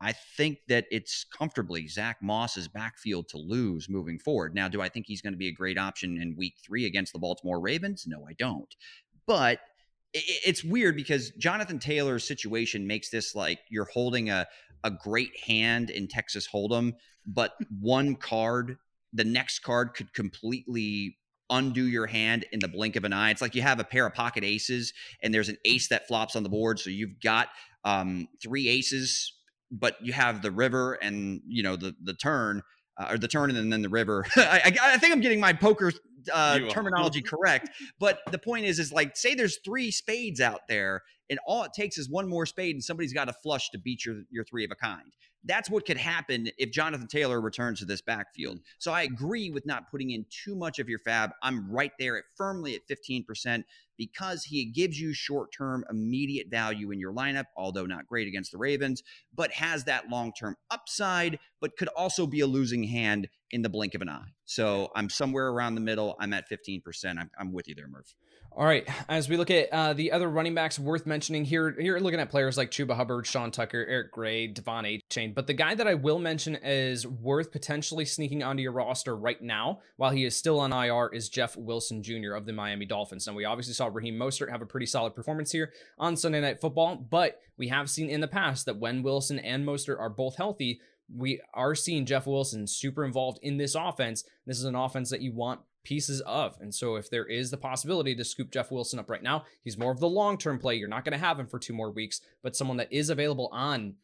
[0.00, 4.54] I think that it's comfortably Zach Moss's backfield to lose moving forward.
[4.54, 7.12] Now, do I think he's going to be a great option in week three against
[7.12, 8.04] the Baltimore Ravens?
[8.06, 8.74] No, I don't.
[9.26, 9.60] But
[10.12, 14.46] it's weird because Jonathan Taylor's situation makes this like you're holding a,
[14.82, 16.94] a great hand in Texas Hold'em,
[17.26, 18.78] but one card,
[19.12, 21.18] the next card could completely
[21.50, 23.30] undo your hand in the blink of an eye.
[23.30, 26.36] It's like you have a pair of pocket aces and there's an ace that flops
[26.36, 26.78] on the board.
[26.78, 27.48] So you've got
[27.84, 29.32] um, three aces
[29.70, 32.62] but you have the river and you know the the turn
[32.98, 34.26] uh, or the turn and then the river.
[34.36, 35.92] I, I, I think I'm getting my poker
[36.32, 41.02] uh, terminology correct, but the point is, is like say there's three spades out there
[41.30, 44.04] and all it takes is one more spade, and somebody's got a flush to beat
[44.04, 45.12] your your three of a kind.
[45.44, 48.60] That's what could happen if Jonathan Taylor returns to this backfield.
[48.78, 51.32] So I agree with not putting in too much of your FAAB.
[51.42, 53.64] I'm right there at firmly at 15%
[53.96, 58.52] because he gives you short term immediate value in your lineup, although not great against
[58.52, 59.02] the Ravens,
[59.34, 63.68] but has that long term upside, but could also be a losing hand in the
[63.68, 64.32] blink of an eye.
[64.46, 66.16] So I'm somewhere around the middle.
[66.18, 67.18] I'm at 15%.
[67.18, 68.14] I'm, I'm with you there, Murph.
[68.52, 68.88] All right.
[69.08, 72.30] As we look at uh, the other running backs worth mentioning here, here looking at
[72.30, 75.29] players like Chuba Hubbard, Sean Tucker, Eric Gray, De'Von Achane.
[75.34, 79.40] But the guy that I will mention is worth potentially sneaking onto your roster right
[79.40, 82.34] now while he is still on IR is Jeff Wilson Jr.
[82.34, 83.26] of the Miami Dolphins.
[83.26, 86.60] Now, we obviously saw Raheem Mostert have a pretty solid performance here on Sunday Night
[86.60, 90.36] Football, but we have seen in the past that when Wilson and Mostert are both
[90.36, 90.80] healthy,
[91.14, 94.24] we are seeing Jeff Wilson super involved in this offense.
[94.46, 96.56] This is an offense that you want pieces of.
[96.60, 99.78] And so if there is the possibility to scoop Jeff Wilson up right now, he's
[99.78, 100.76] more of the long-term play.
[100.76, 103.48] You're not going to have him for two more weeks, but someone that is available
[103.52, 103.94] on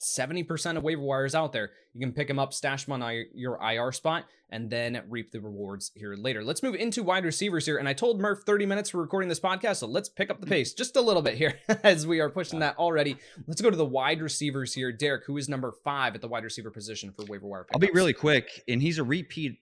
[0.00, 1.70] 70% of waiver wires out there.
[1.92, 5.40] You can pick them up, stash them on your IR spot, and then reap the
[5.40, 6.42] rewards here later.
[6.42, 7.78] Let's move into wide receivers here.
[7.78, 10.46] And I told Murph 30 minutes for recording this podcast, so let's pick up the
[10.46, 13.16] pace just a little bit here as we are pushing that already.
[13.46, 14.92] Let's go to the wide receivers here.
[14.92, 17.74] Derek, who is number five at the wide receiver position for waiver wire pickups?
[17.74, 19.58] I'll be really quick, and he's a repeat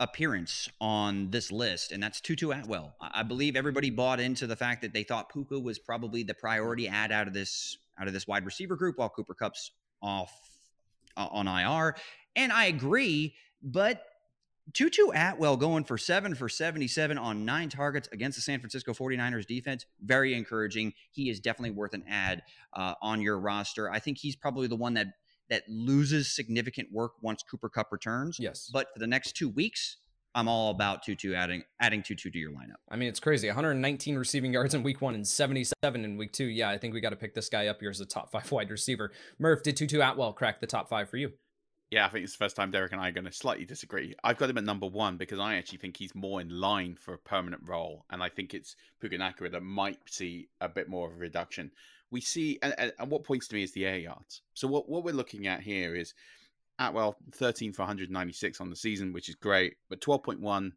[0.00, 2.94] appearance on this list, and that's Tutu Atwell.
[3.00, 6.86] I believe everybody bought into the fact that they thought Puka was probably the priority
[6.88, 10.32] ad out of this out of this wide receiver group, while Cooper Kupp's off
[11.16, 11.96] uh, on IR,
[12.36, 13.34] and I agree.
[13.62, 14.04] But
[14.72, 19.46] Tutu Atwell going for seven for 77 on nine targets against the San Francisco 49ers
[19.46, 20.92] defense, very encouraging.
[21.10, 22.42] He is definitely worth an add
[22.74, 23.90] uh, on your roster.
[23.90, 25.08] I think he's probably the one that
[25.48, 28.36] that loses significant work once Cooper Kupp returns.
[28.38, 28.68] Yes.
[28.70, 29.96] But for the next two weeks,
[30.38, 32.76] I'm all about Tutu adding adding Tutu to your lineup.
[32.88, 33.48] I mean, it's crazy.
[33.48, 36.44] 119 receiving yards in week one and 77 in week two.
[36.44, 38.50] Yeah, I think we got to pick this guy up here as a top five
[38.52, 39.10] wide receiver.
[39.40, 41.32] Murph, did Tutu Atwell crack the top five for you?
[41.90, 44.14] Yeah, I think it's the first time Derek and I are going to slightly disagree.
[44.22, 47.14] I've got him at number one because I actually think he's more in line for
[47.14, 51.08] a permanent role, and I think it's Puka Nacua that might see a bit more
[51.08, 51.72] of a reduction
[52.10, 54.42] we see, and, and, what points to me is the air yards.
[54.54, 56.14] So what, what we're looking at here is
[56.78, 60.72] Atwell 13 for 196 on the season, which is great, but 12.1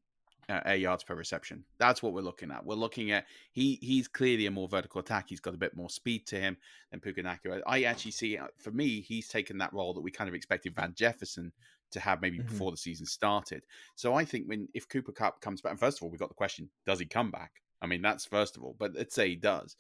[0.49, 1.63] uh, air yards per reception.
[1.77, 2.65] That's what we're looking at.
[2.65, 5.25] We're looking at he he's clearly a more vertical attack.
[5.29, 6.57] He's got a bit more speed to him
[6.89, 7.61] than Puka Nacua.
[7.65, 10.75] I actually see uh, for me, he's taken that role that we kind of expected
[10.75, 11.51] Van Jefferson
[11.91, 12.47] to have maybe mm-hmm.
[12.47, 13.63] before the season started.
[13.95, 16.29] So I think when if Cooper Kupp comes back, and first of all, we got
[16.29, 17.61] the question: Does he come back?
[17.81, 19.75] I mean, that's first of all, but let's say he does.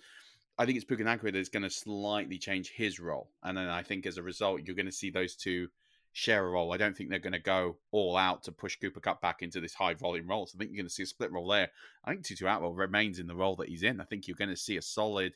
[0.57, 3.29] I think it's Puka Nacua that's going to slightly change his role.
[3.41, 5.69] And then I think as a result, you're going to see those two
[6.13, 6.73] share a role.
[6.73, 9.61] I don't think they're going to go all out to push Cooper Kupp back into
[9.61, 10.45] this high volume role.
[10.45, 11.69] So I think you're going to see a split role there.
[12.03, 14.01] I think Tutu Atwell remains in the role that he's in.
[14.01, 15.33] I think you're going to see a solid,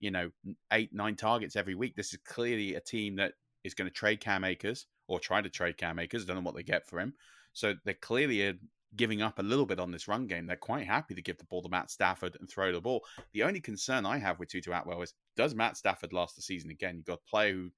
[0.00, 0.30] you know,
[0.72, 1.96] eight, nine targets every week.
[1.96, 5.48] This is clearly a team that is going to trade Cam Akers or try to
[5.48, 6.24] trade Cam Akers.
[6.24, 7.14] Don't know what they get for him.
[7.54, 8.54] So they're clearly a
[8.96, 10.46] giving up a little bit on this run game.
[10.46, 13.04] They're quite happy to give the ball to Matt Stafford and throw the ball.
[13.32, 16.70] The only concern I have with Tutu Atwell is does Matt Stafford last the season
[16.70, 16.96] again?
[16.96, 17.70] You've got a player who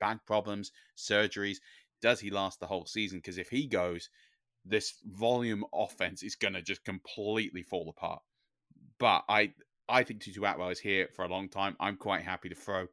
[0.00, 1.58] back problems, surgeries.
[2.02, 3.18] Does he last the whole season?
[3.18, 4.08] Because if he goes,
[4.64, 8.22] this volume offense is going to just completely fall apart.
[8.98, 9.52] But I,
[9.88, 11.76] I think Tutu Atwell is here for a long time.
[11.80, 12.86] I'm quite happy to throw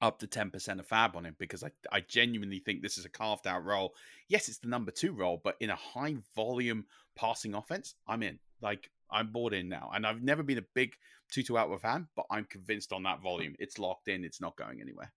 [0.00, 3.08] up to 10% of FAAB on him because I, I genuinely think this is a
[3.08, 3.94] carved out role.
[4.28, 8.40] Yes, it's the number two role, but in a high volume passing offense, I'm in.
[8.60, 9.90] Like, I'm bought in now.
[9.94, 10.94] And I've never been a big
[11.30, 13.54] Tutu Atwell fan, but I'm convinced on that volume.
[13.60, 15.12] It's locked in, it's not going anywhere.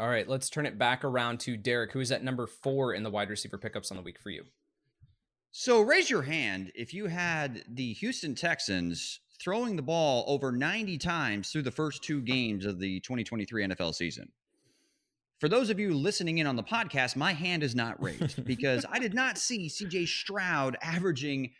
[0.00, 3.02] All right, let's turn it back around to Derek, who is at number four in
[3.02, 4.44] the wide receiver pickups on the week for you.
[5.50, 10.98] So raise your hand if you had the Houston Texans throwing the ball over 90
[10.98, 14.28] times through the first two games of the 2023 NFL season.
[15.40, 18.84] For those of you listening in on the podcast, my hand is not raised because
[18.90, 21.50] I did not see CJ Stroud averaging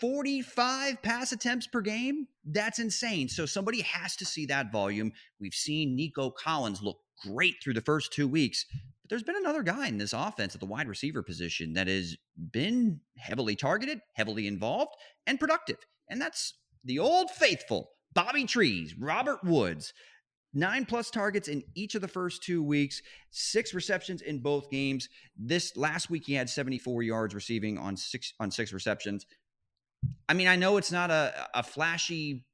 [0.00, 2.26] 45 pass attempts per game.
[2.44, 3.28] That's insane.
[3.28, 5.12] So somebody has to see that volume.
[5.40, 8.66] We've seen Nico Collins look great through the first two weeks.
[9.02, 12.16] But there's been another guy in this offense at the wide receiver position that has
[12.52, 14.94] been heavily targeted, heavily involved,
[15.26, 15.78] and productive.
[16.08, 19.92] And that's the old faithful Bobby Trees, Robert Woods.
[20.54, 25.08] Nine plus targets in each of the first two weeks, six receptions in both games.
[25.34, 29.24] This last week he had 74 yards receiving on six on six receptions.
[30.28, 32.44] I mean, I know it's not a, a flashy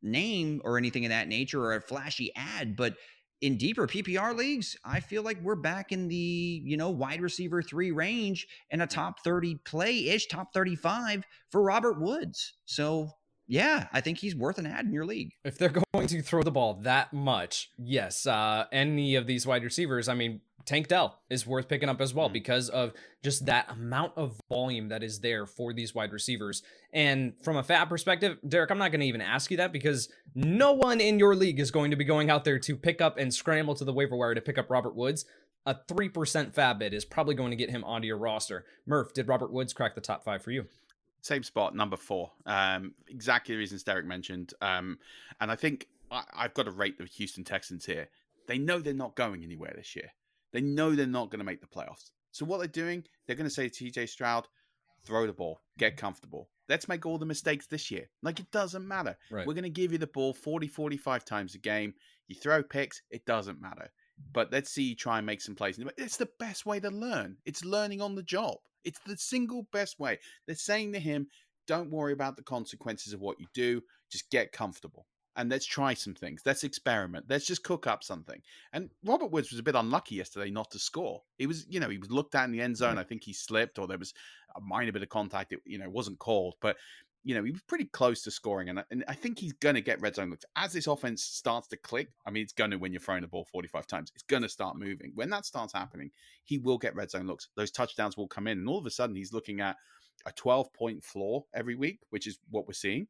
[0.00, 2.94] name or anything of that nature or a flashy ad, but
[3.40, 7.62] in deeper PPR leagues, I feel like we're back in the, you know, wide receiver
[7.62, 12.54] three range and a top 30 play ish, top 35 for Robert Woods.
[12.66, 13.10] So
[13.50, 15.32] yeah, I think he's worth an add in your league.
[15.44, 19.64] If they're going to throw the ball that much, yes, uh, any of these wide
[19.64, 22.92] receivers, I mean, Tank Dell is worth picking up as well mm because of
[23.22, 26.62] just that amount of volume that is there for these wide receivers.
[26.92, 30.08] And from a FAAB perspective, Derek, I'm not going to even ask you that because
[30.34, 33.18] no one in your league is going to be going out there to pick up
[33.18, 35.24] and scramble to the waiver wire to pick up Robert Woods.
[35.66, 36.12] A 3%
[36.54, 38.64] FAAB bid is probably going to get him onto your roster.
[38.86, 40.66] Murph, did Robert Woods crack the top five for you?
[41.20, 42.32] Same spot, number four.
[42.46, 44.54] Um, exactly the reasons Derek mentioned.
[44.62, 44.98] Um,
[45.40, 48.08] and I think I, I've got to rate the Houston Texans here.
[48.46, 50.12] They know they're not going anywhere this year.
[50.52, 52.10] They know they're not going to make the playoffs.
[52.32, 54.46] So what they're doing, they're going to say to CJ Stroud,
[55.04, 56.48] throw the ball, get comfortable.
[56.68, 58.08] Let's make all the mistakes this year.
[58.22, 59.16] Like it doesn't matter.
[59.30, 59.46] Right.
[59.46, 61.94] We're going to give you the ball 40, 45 times a game.
[62.28, 63.90] You throw picks, it doesn't matter.
[64.32, 65.78] But let's see you try and make some plays.
[65.96, 67.38] It's the best way to learn.
[67.44, 68.58] It's learning on the job.
[68.84, 70.18] It's the single best way.
[70.46, 71.26] They're saying to him,
[71.66, 73.82] don't worry about the consequences of what you do.
[74.10, 76.42] Just get comfortable and let's try some things.
[76.44, 77.26] Let's experiment.
[77.28, 78.40] Let's just cook up something.
[78.72, 81.22] And Robert Woods was a bit unlucky yesterday not to score.
[81.38, 82.98] He was, you know, he was looked at in the end zone.
[82.98, 84.12] I think he slipped or there was
[84.56, 85.52] a minor bit of contact.
[85.52, 86.76] It, you know, wasn't called, but
[87.22, 88.70] you know, he was pretty close to scoring.
[88.70, 90.46] And, and I think he's going to get red zone looks.
[90.56, 93.28] As this offense starts to click, I mean, it's going to when you're throwing the
[93.28, 95.12] ball 45 times, it's going to start moving.
[95.14, 96.10] When that starts happening,
[96.44, 97.48] he will get red zone looks.
[97.56, 98.58] Those touchdowns will come in.
[98.58, 99.76] And all of a sudden, he's looking at
[100.26, 103.06] a 12 point floor every week, which is what we're seeing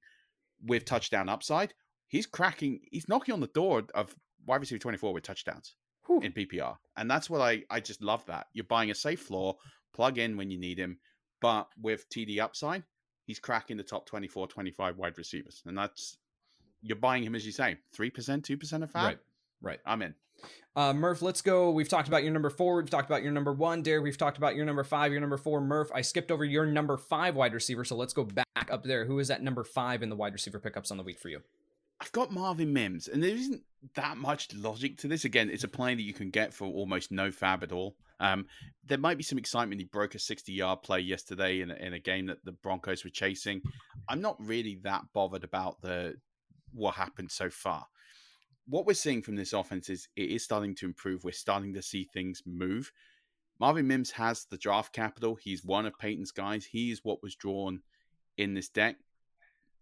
[0.66, 1.72] with touchdown upside
[2.10, 4.14] he's cracking, he's knocking on the door of
[4.46, 6.20] wide receiver 24 with touchdowns Whew.
[6.20, 6.76] in PPR.
[6.96, 8.48] And that's what I, I just love that.
[8.52, 9.56] You're buying a safe floor,
[9.94, 10.98] plug in when you need him,
[11.40, 12.82] but with TD upside,
[13.24, 15.62] he's cracking the top 24, 25 wide receivers.
[15.64, 16.18] And that's,
[16.82, 18.94] you're buying him, as you say, 3%, 2% of FAAB.
[18.94, 19.18] Right.
[19.62, 19.78] Right.
[19.86, 20.14] I'm in.
[20.74, 21.70] Uh, Murph, let's go.
[21.70, 22.76] We've talked about your number four.
[22.76, 23.82] We've talked about your number one.
[23.82, 25.60] Derek, we've talked about your number five, your number four.
[25.60, 27.84] Murph, I skipped over your number five wide receiver.
[27.84, 29.04] So let's go back up there.
[29.04, 31.40] Who is at number five in the wide receiver pickups on the week for you?
[32.00, 33.62] I've got Marvin Mims, and there isn't
[33.94, 35.24] that much logic to this.
[35.24, 37.96] Again, it's a play that you can get for almost no FAAB at all.
[38.20, 38.46] Um,
[38.86, 39.80] there might be some excitement.
[39.80, 43.04] He broke a 60 yard play yesterday in a, in a game that the Broncos
[43.04, 43.62] were chasing.
[44.08, 46.14] I'm not really that bothered about the
[46.72, 47.86] what happened so far.
[48.66, 51.24] What we're seeing from this offense is it is starting to improve.
[51.24, 52.92] We're starting to see things move.
[53.58, 55.34] Marvin Mims has the draft capital.
[55.34, 56.64] He's one of Payton's guys.
[56.64, 57.80] He is what was drawn
[58.38, 58.96] in this deck.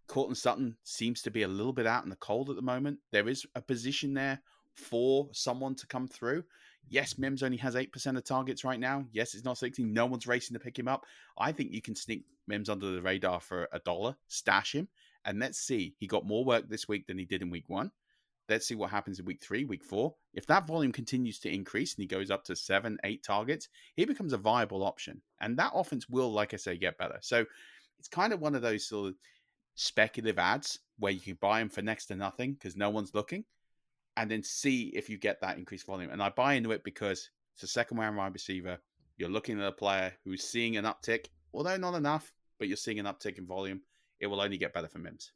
[0.09, 2.99] Courtland Sutton seems to be a little bit out in the cold at the moment.
[3.13, 4.41] There is a position there
[4.75, 6.45] for someone to come through.
[6.89, 9.05] Yes, Mims only has 8% of targets right now.
[9.13, 9.85] Yes, it's not 60.
[9.85, 11.05] No one's racing to pick him up.
[11.37, 14.89] I think you can sneak Mims under the radar for a dollar, stash him,
[15.27, 15.95] and let's see.
[15.99, 17.91] He got more work this week than he did in week one.
[18.49, 20.15] Let's see what happens in week three, week four.
[20.33, 24.07] If that volume continues to increase and he goes up to seven, eight targets, he
[24.07, 25.21] becomes a viable option.
[25.43, 27.19] And that offense will, like I say, get better.
[27.21, 27.45] So
[27.99, 29.15] it's kind of one of those sort of
[29.79, 33.45] speculative adds where you can buy them for next to nothing because no one's looking,
[34.17, 36.11] and then see if you get that increased volume.
[36.11, 38.79] And I buy into it because it's a second round wide receiver.
[39.17, 42.99] You're looking at a player who's seeing an uptick, although not enough, but you're seeing
[42.99, 43.81] an uptick in volume.
[44.19, 45.31] It will only get better for Mims.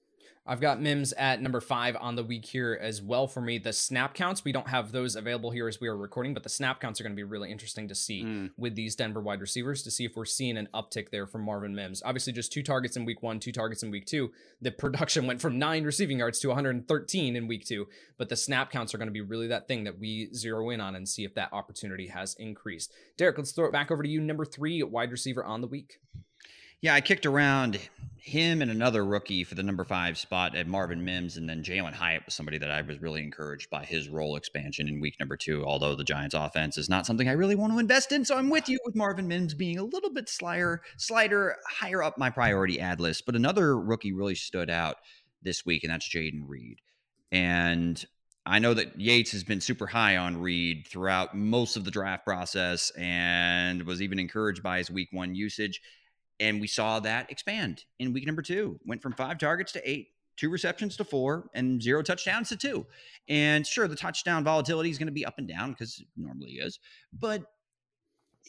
[0.44, 3.58] I've got Mims at number five on the week here as well for me.
[3.58, 6.48] The snap counts, we don't have those available here as we are recording, but the
[6.48, 8.50] snap counts are going to be really interesting to see mm.
[8.56, 11.76] with these Denver wide receivers to see if we're seeing an uptick there from Marvin
[11.76, 12.02] Mims.
[12.04, 14.32] Obviously, just two targets in week one, two targets in week two.
[14.60, 17.86] The production went from nine receiving yards to 113 in week two,
[18.18, 20.80] but the snap counts are going to be really that thing that we zero in
[20.80, 22.92] on and see if that opportunity has increased.
[23.16, 24.20] Derek, let's throw it back over to you.
[24.20, 26.00] Number three wide receiver on the week.
[26.82, 27.78] Yeah, I kicked around
[28.16, 31.92] him and another rookie for the number five spot at Marvin Mims, and then Jalin
[31.92, 35.36] Hyatt was somebody that I was really encouraged by his role expansion in week number
[35.36, 35.64] two.
[35.64, 38.50] Although the Giants' offense is not something I really want to invest in, so I'm
[38.50, 42.80] with you with Marvin Mims being a little bit slider, slider higher up my priority
[42.80, 43.26] add list.
[43.26, 44.96] But another rookie really stood out
[45.40, 46.80] this week, and that's Jayden Reed.
[47.30, 48.04] And
[48.44, 52.24] I know that Yates has been super high on Reed throughout most of the draft
[52.24, 55.80] process and was even encouraged by his week one usage.
[56.40, 60.08] And we saw that expand in week number two, went from five targets to eight,
[60.36, 62.86] two receptions to four, and zero touchdowns to two.
[63.28, 66.52] And sure, the touchdown volatility is going to be up and down because it normally
[66.52, 66.80] is,
[67.12, 67.44] but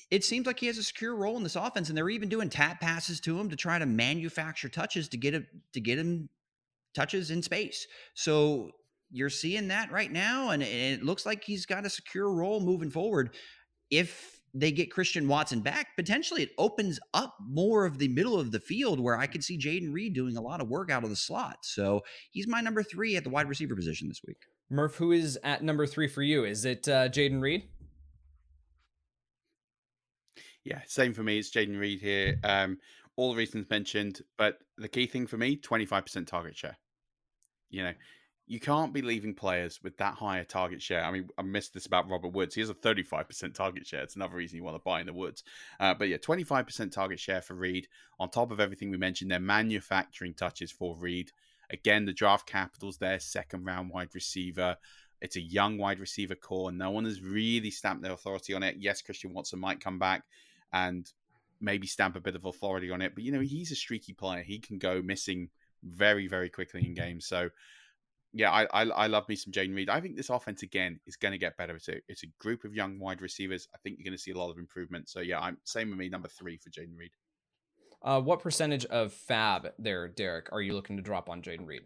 [0.10, 2.50] it seems like he has a secure role in this offense, and they're even doing
[2.50, 6.30] tap passes to him to try to manufacture touches to get him to get him
[6.94, 7.88] touches in space.
[8.14, 8.72] So
[9.12, 12.90] you're seeing that right now, and it looks like he's got a secure role moving
[12.90, 13.36] forward.
[13.92, 18.52] If they get Christian Watson back, potentially it opens up more of the middle of
[18.52, 21.10] the field where I could see Jayden Reed doing a lot of work out of
[21.10, 21.58] the slot.
[21.62, 22.02] So
[22.32, 24.38] he's my number three at the wide receiver position this week.
[24.70, 26.46] Murph, who is at number three for you?
[26.46, 27.64] Is it uh, Jayden Reed?
[30.64, 31.40] Yeah, same for me.
[31.40, 32.40] It's Jayden Reed here.
[32.44, 32.78] Um,
[33.16, 36.78] all the reasons mentioned, but the key thing for me, 25% target share.
[37.70, 37.94] You know,
[38.46, 41.04] you can't be leaving players with that high a target share.
[41.04, 42.56] I mean, I missed this about Robert Woods.
[42.56, 44.02] He has a 35% target share.
[44.02, 45.44] It's another reason you want to buy in the Woods.
[45.80, 47.88] Uh, but yeah, 25% target share for Reed.
[48.20, 51.32] On top of everything we mentioned, they're manufacturing touches for Reed.
[51.70, 54.78] Again, the draft capital's there, second round wide receiver.
[55.22, 56.74] It's a young wide receiver corps.
[56.74, 58.76] No one has really stamped their authority on it.
[58.78, 60.24] Yes, Christian Watson might come back
[60.74, 61.10] and
[61.62, 64.44] maybe stamp a bit of authority on it, but you know, he's a streaky player.
[64.44, 65.50] He can go missing
[65.82, 67.26] very, very quickly in games.
[67.26, 67.50] So
[68.34, 69.90] yeah, I, I, I love me some Jayden Reed.
[69.90, 71.76] I think this offense again is going to get better.
[71.76, 73.68] It's a, it's a group of young wide receivers.
[73.74, 75.10] I think you're going to see a lot of improvement.
[75.10, 76.10] So yeah, I'm same with me.
[76.10, 77.12] Number three for Jayden Reed.
[78.02, 81.84] Uh, what percentage of FAAB there, Derek, are you looking to drop on Jayden Reed?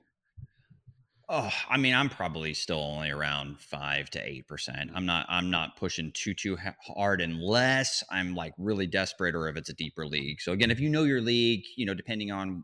[1.29, 4.91] Oh, I mean, I'm probably still only around five to eight percent.
[4.95, 5.25] I'm not.
[5.27, 9.73] I'm not pushing too too hard unless I'm like really desperate or if it's a
[9.73, 10.39] deeper league.
[10.39, 12.63] So again, if you know your league, you know, depending on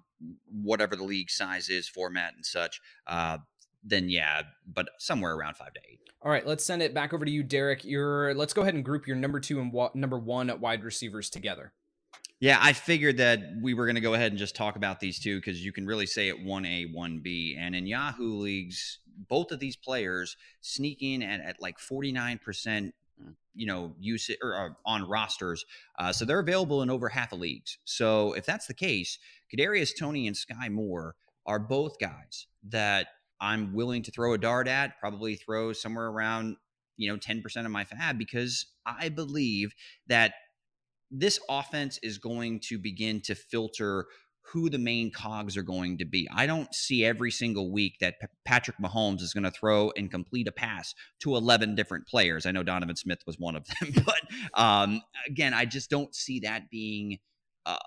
[0.50, 3.40] whatever the league size is, format and such, uh,
[3.84, 6.00] then yeah, but somewhere around five to eight.
[6.22, 7.84] All right, let's send it back over to you, Derek.
[7.84, 10.84] Your let's go ahead and group your number two and wa- number one at wide
[10.84, 11.74] receivers together.
[12.40, 15.18] Yeah, I figured that we were going to go ahead and just talk about these
[15.18, 17.58] two because you can really say it 1A, 1B.
[17.58, 22.92] And in Yahoo leagues, both of these players sneak in at, at like 49%,
[23.56, 25.66] you know, use it or, or uh, on rosters.
[25.98, 27.78] Uh, so they're available in over half of leagues.
[27.86, 29.20] So if that's the case,
[29.54, 31.16] Kadarius Toney and Sky Moore
[31.46, 33.08] are both guys that
[33.40, 36.56] I'm willing to throw a dart at, probably throw somewhere around,
[36.98, 39.74] you know, 10% of my FAAB because I believe
[40.08, 40.34] that
[41.12, 44.08] this offense is going to begin to filter
[44.52, 46.28] who the main cogs are going to be.
[46.34, 50.12] I don't see every single week that P- Patrick Mahomes is going to throw and
[50.12, 52.46] complete a pass to 11 different players.
[52.46, 56.42] I know Donovan Smith was one of them, but um, again, I just don't see
[56.42, 57.20] that being
[57.66, 57.78] uh,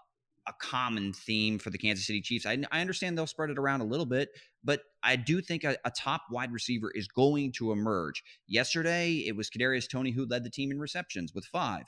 [0.48, 2.46] a common theme for the Kansas City Chiefs.
[2.46, 4.30] I, I, understand they'll spread it around a little bit,
[4.66, 8.24] but I do think a, a, top wide receiver is going to emerge.
[8.48, 11.84] Yesterday, it was Kadarius Toney who led the team in receptions with five.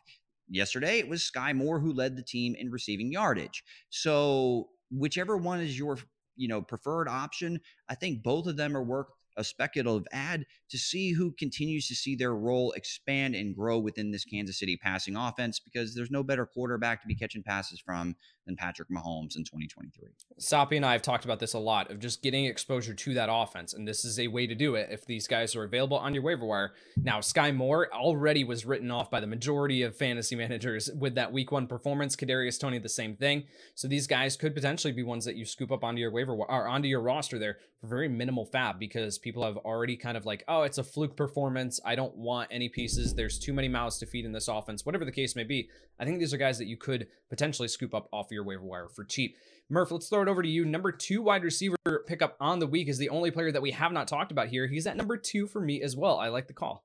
[0.48, 3.64] Yesterday, it was Sky Moore who led the team in receiving yardage.
[3.90, 5.98] So, whichever one is your
[6.36, 9.08] you know preferred option, I think both of them are worth
[9.39, 14.11] a speculative add to see who continues to see their role expand and grow within
[14.11, 18.16] this Kansas City passing offense because there's no better quarterback to be catching passes from
[18.49, 20.09] than Patrick Mahomes in 2023.
[20.41, 23.28] Soppe and I have talked about this a lot of just getting exposure to that
[23.30, 26.14] offense, and this is a way to do it if these guys are available on
[26.14, 26.72] your waiver wire.
[26.97, 31.32] Now, Sky Moore already was written off by the majority of fantasy managers with that
[31.32, 32.16] week one performance.
[32.16, 33.45] Kadarius Toney, the same thing.
[33.74, 36.66] So these guys could potentially be ones that you scoop up onto your waiver or
[36.66, 40.44] onto your roster there for very minimal FAAB because people have already kind of like,
[40.48, 41.80] oh, it's a fluke performance.
[41.84, 43.14] I don't want any pieces.
[43.14, 45.70] There's too many mouths to feed in this offense, whatever the case may be.
[45.98, 48.88] I think these are guys that you could potentially scoop up off your waiver wire
[48.88, 49.36] for cheap.
[49.70, 50.64] Murph, let's throw it over to you.
[50.64, 51.76] Number two wide receiver
[52.06, 54.66] pickup on the week is the only player that we have not talked about here.
[54.66, 56.18] He's at number two for me as well.
[56.18, 56.84] I like the call.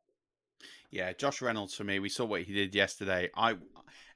[0.91, 1.99] Yeah, Josh Reynolds for me.
[1.99, 3.29] We saw what he did yesterday.
[3.35, 3.55] I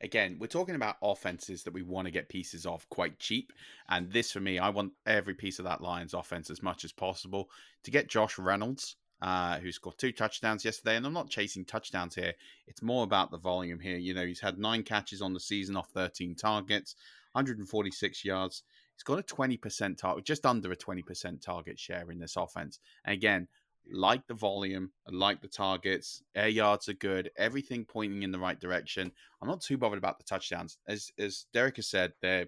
[0.02, 3.54] again, we're talking about offenses that we want to get pieces of quite cheap.
[3.90, 6.92] And this for me, I want every piece of that Lions offense as much as
[6.92, 7.50] possible.
[7.84, 10.96] To get Josh Reynolds, uh, who scored two touchdowns yesterday.
[10.96, 12.34] And I'm not chasing touchdowns here.
[12.68, 13.98] It's more about the volume here.
[13.98, 16.96] You know, he's had nine catches on the season off 13 targets,
[17.34, 18.64] 146 yards.
[18.96, 22.80] He's got a 20% target, just under a 20% target share in this offense.
[23.06, 23.48] And again,
[23.92, 28.60] like the volume, like the targets, air yards are good, everything pointing in the right
[28.60, 29.12] direction.
[29.42, 30.78] I'm not too bothered about the touchdowns.
[30.88, 32.48] As as Derek has said, they're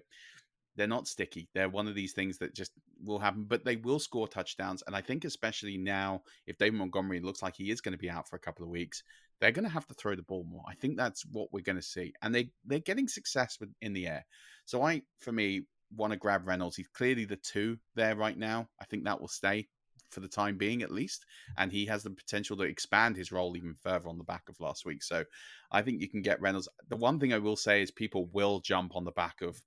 [0.76, 1.48] they're not sticky.
[1.54, 2.72] They're one of these things that just
[3.04, 4.82] will happen, but they will score touchdowns.
[4.86, 8.10] And I think, especially now, if David Montgomery looks like he is going to be
[8.10, 9.02] out for a couple of weeks,
[9.40, 10.62] they're going to have to throw the ball more.
[10.68, 12.12] I think that's what we're going to see.
[12.22, 14.24] And they, they're getting success with, in the air.
[14.64, 15.62] So I, for me,
[15.94, 16.76] want to grab Reynolds.
[16.76, 18.68] He's clearly the two there right now.
[18.80, 19.68] I think that will stay
[20.10, 21.26] for the time being, at least.
[21.56, 24.60] And he has the potential to expand his role even further on the back of
[24.60, 25.02] last week.
[25.02, 25.24] So
[25.70, 26.68] I think you can get Reynolds.
[26.88, 29.60] The one thing I will say is people will jump on the back of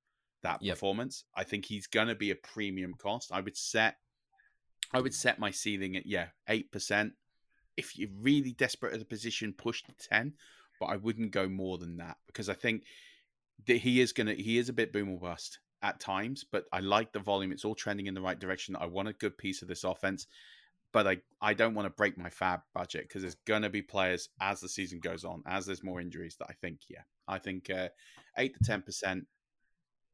[0.44, 0.76] that yep.
[0.76, 1.26] performance.
[1.36, 3.32] I think he's going to be a premium cost.
[3.32, 3.96] I would set
[4.94, 7.12] I would set my ceiling at yeah, 8%.
[7.78, 10.34] If you're really desperate at a position, push to 10,
[10.80, 12.84] but I wouldn't go more than that because I think
[13.66, 16.66] that he is going to he is a bit boom or bust at times, but
[16.74, 17.52] I like the volume.
[17.52, 18.76] It's all trending in the right direction.
[18.76, 20.26] I want a good piece of this offense,
[20.92, 23.82] but I, I don't want to break my FAAB budget because there's going to be
[23.82, 27.38] players as the season goes on, as there's more injuries that I think, yeah, I
[27.38, 27.90] think uh,
[28.38, 29.26] 8 to 10%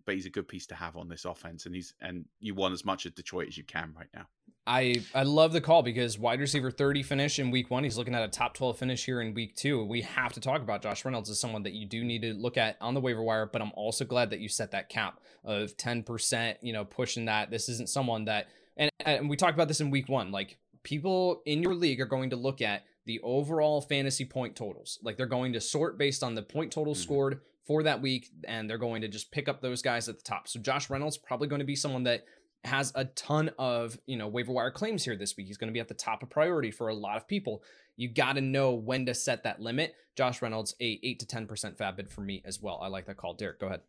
[0.09, 2.74] but he's a good piece to have on this offense, and he's and you want
[2.74, 4.26] as much of Detroit as you can right now.
[4.68, 7.84] I I love the call because wide receiver 30 finish in week one.
[7.84, 9.84] He's looking at a top 12 finish here in week two.
[9.84, 12.57] We have to talk about Josh Reynolds as someone that you do need to look
[12.57, 15.76] at on the waiver wire, but I'm also glad that you set that cap of
[15.78, 17.49] 10%, you know, pushing that.
[17.49, 18.47] This isn't someone that
[18.78, 20.32] and, and we talked about this in week one.
[20.32, 24.99] Like people in your league are going to look at the overall fantasy point totals.
[25.03, 27.01] Like they're going to sort based on the point total mm-hmm.
[27.01, 30.24] scored for that week, and they're going to just pick up those guys at the
[30.24, 30.47] top.
[30.47, 32.26] So Josh Reynolds probably going to be someone that
[32.66, 35.47] has a ton of you know waiver wire claims here this week.
[35.47, 37.64] He's going to be at the top of priority for a lot of people.
[37.95, 39.95] You got to know when to set that limit.
[40.16, 42.80] Josh Reynolds, a eight to ten percent FAAB bid for me as well.
[42.82, 43.34] I like that call.
[43.34, 43.82] Derek, go ahead.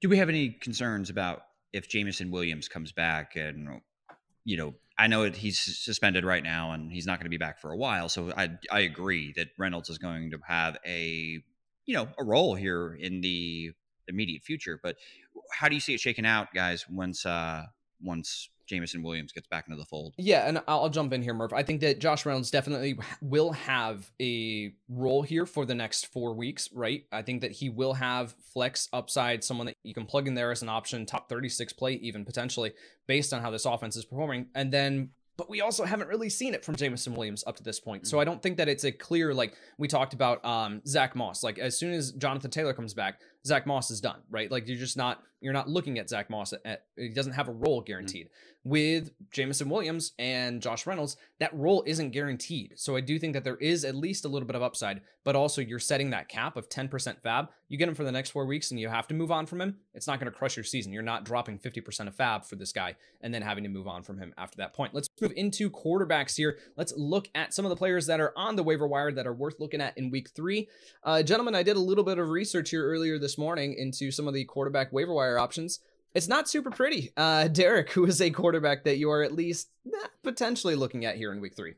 [0.00, 1.42] Do we have any concerns about
[1.72, 3.80] if Jameson Williams comes back and
[4.44, 7.60] you know I know he's suspended right now and he's not going to be back
[7.60, 8.08] for a while.
[8.08, 11.42] So I I agree that Reynolds is going to have a
[11.86, 13.72] you know a role here in the
[14.06, 14.78] immediate future.
[14.82, 14.96] But
[15.52, 16.86] how do you see it shaking out, guys?
[16.88, 17.64] Once uh
[18.02, 20.14] once Jameson Williams gets back into the fold.
[20.16, 21.52] Yeah, and I'll jump in here, Murph.
[21.52, 26.34] I think that Josh Reynolds definitely will have a role here for the next four
[26.34, 27.04] weeks, right?
[27.12, 30.50] I think that he will have flex upside, someone that you can plug in there
[30.50, 32.72] as an option, top 36 play, even potentially,
[33.06, 34.46] based on how this offense is performing.
[34.54, 37.80] And then but we also haven't really seen it from Jameson Williams up to this
[37.80, 38.06] point.
[38.06, 38.20] So mm.
[38.20, 41.42] I don't think that it's a clear like we talked about um Zack Moss.
[41.42, 44.50] Like as soon as Jonathan Taylor comes back, Zack Moss is done, right?
[44.50, 47.48] Like you're just not you're not looking at Zack Moss at, at he doesn't have
[47.48, 47.86] a role mm.
[47.86, 48.26] guaranteed.
[48.26, 52.72] Mm-hmm with Jameson Williams and Josh Reynolds, that role isn't guaranteed.
[52.76, 55.36] So I do think that there is at least a little bit of upside, but
[55.36, 56.88] also you're setting that cap of 10%
[57.22, 57.48] FAAB.
[57.68, 59.60] You get him for the next four weeks and you have to move on from
[59.60, 59.76] him.
[59.92, 60.92] It's not going to crush your season.
[60.92, 64.02] You're not dropping 50% of FAAB for this guy and then having to move on
[64.02, 64.94] from him after that point.
[64.94, 66.56] Let's move into quarterbacks here.
[66.76, 69.34] Let's look at some of the players that are on the waiver wire that are
[69.34, 70.68] worth looking at in week three.
[71.02, 74.28] Uh, gentlemen, I did a little bit of research here earlier this morning into some
[74.28, 75.80] of the quarterback waiver wire options
[76.14, 77.10] it's not super pretty.
[77.16, 81.16] Uh, Derek, who is a quarterback that you are at least eh, potentially looking at
[81.16, 81.74] here in week three.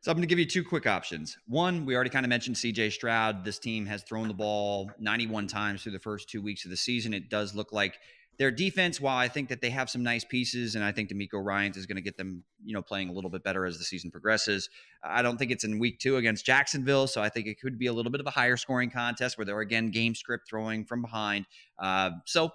[0.00, 1.36] So I'm going to give you two quick options.
[1.46, 3.44] One, we already kind of mentioned CJ Stroud.
[3.44, 6.76] This team has thrown the ball 91 times through the first two weeks of the
[6.76, 7.14] season.
[7.14, 7.98] It does look like
[8.38, 11.44] their defense, while I think that they have some nice pieces, and I think DeMeco
[11.44, 13.84] Ryans is going to get them, you know, playing a little bit better as the
[13.84, 14.68] season progresses.
[15.04, 17.86] I don't think it's in week two against Jacksonville, so I think it could be
[17.86, 21.02] a little bit of a higher scoring contest where they're again game script throwing from
[21.02, 21.46] behind.
[21.78, 22.50] Uh, so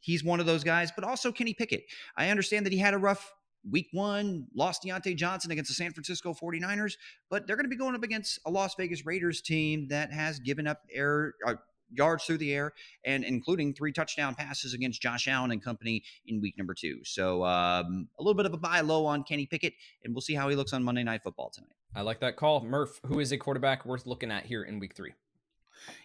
[0.00, 1.84] he's one of those guys, but also Kenny Pickett.
[2.16, 3.32] I understand that he had a rough
[3.70, 6.94] week one, lost Diontae Johnson against the San Francisco 49ers,
[7.28, 10.38] but they're going to be going up against a Las Vegas Raiders team that has
[10.40, 11.34] given up air.
[11.92, 12.72] Yards through the air,
[13.04, 17.00] and including three touchdown passes against Josh Allen and company in week number two.
[17.04, 19.74] So um, a little bit of a buy low on Kenny Pickett,
[20.04, 21.74] and we'll see how he looks on Monday Night Football tonight.
[21.94, 23.00] I like that call, Murph.
[23.06, 25.12] Who is a quarterback worth looking at here in week three?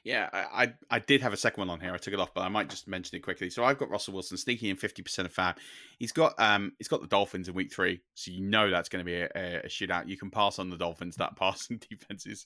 [0.03, 1.93] Yeah, I, I, I did have a second one on here.
[1.93, 3.49] I took it off, but I might just mention it quickly.
[3.49, 5.57] So I've got Russell Wilson sneaking in fifty percent of FAAB.
[5.99, 9.03] He's got um he's got the Dolphins in week three, so you know that's going
[9.03, 10.07] to be a, a, shootout.
[10.07, 11.15] You can pass on the Dolphins.
[11.17, 12.45] That passing defense is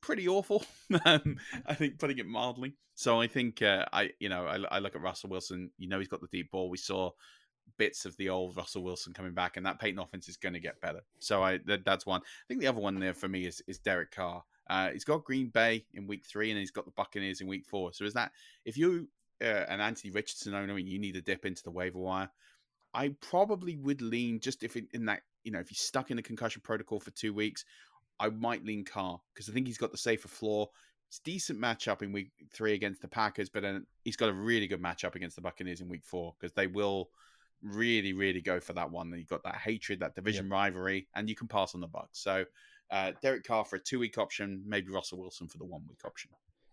[0.00, 0.64] pretty awful.
[1.04, 1.36] um,
[1.66, 2.74] I think putting it mildly.
[2.94, 5.70] So I think uh, I you know I, I look at Russell Wilson.
[5.78, 6.70] You know he's got the deep ball.
[6.70, 7.10] We saw
[7.76, 10.60] bits of the old Russell Wilson coming back, and that Payton offense is going to
[10.60, 11.00] get better.
[11.18, 12.20] So I that, that's one.
[12.20, 14.42] I think the other one there for me is is Derek Carr.
[14.68, 17.64] Uh, he's got Green Bay in week three, and he's got the Buccaneers in week
[17.64, 17.92] four.
[17.92, 18.32] So is that
[18.64, 19.08] if you
[19.40, 22.30] uh, an Anthony Richardson owner and you need a dip into the waiver wire,
[22.94, 26.16] I probably would lean just if in, in that you know if he's stuck in
[26.16, 27.64] the concussion protocol for two weeks,
[28.20, 30.70] I might lean Carr because I think he's got the safer floor.
[31.08, 34.66] It's decent matchup in week three against the Packers, but then he's got a really
[34.66, 37.08] good matchup against the Buccaneers in week four because they will
[37.62, 39.12] really, really go for that one.
[39.16, 40.52] You've got that hatred, that division yep.
[40.52, 42.08] rivalry, and you can pass on the Bucs.
[42.12, 42.44] So
[42.90, 46.00] uh, Derek Carr for a two week option, maybe Russell Wilson for the one week
[46.04, 46.30] option.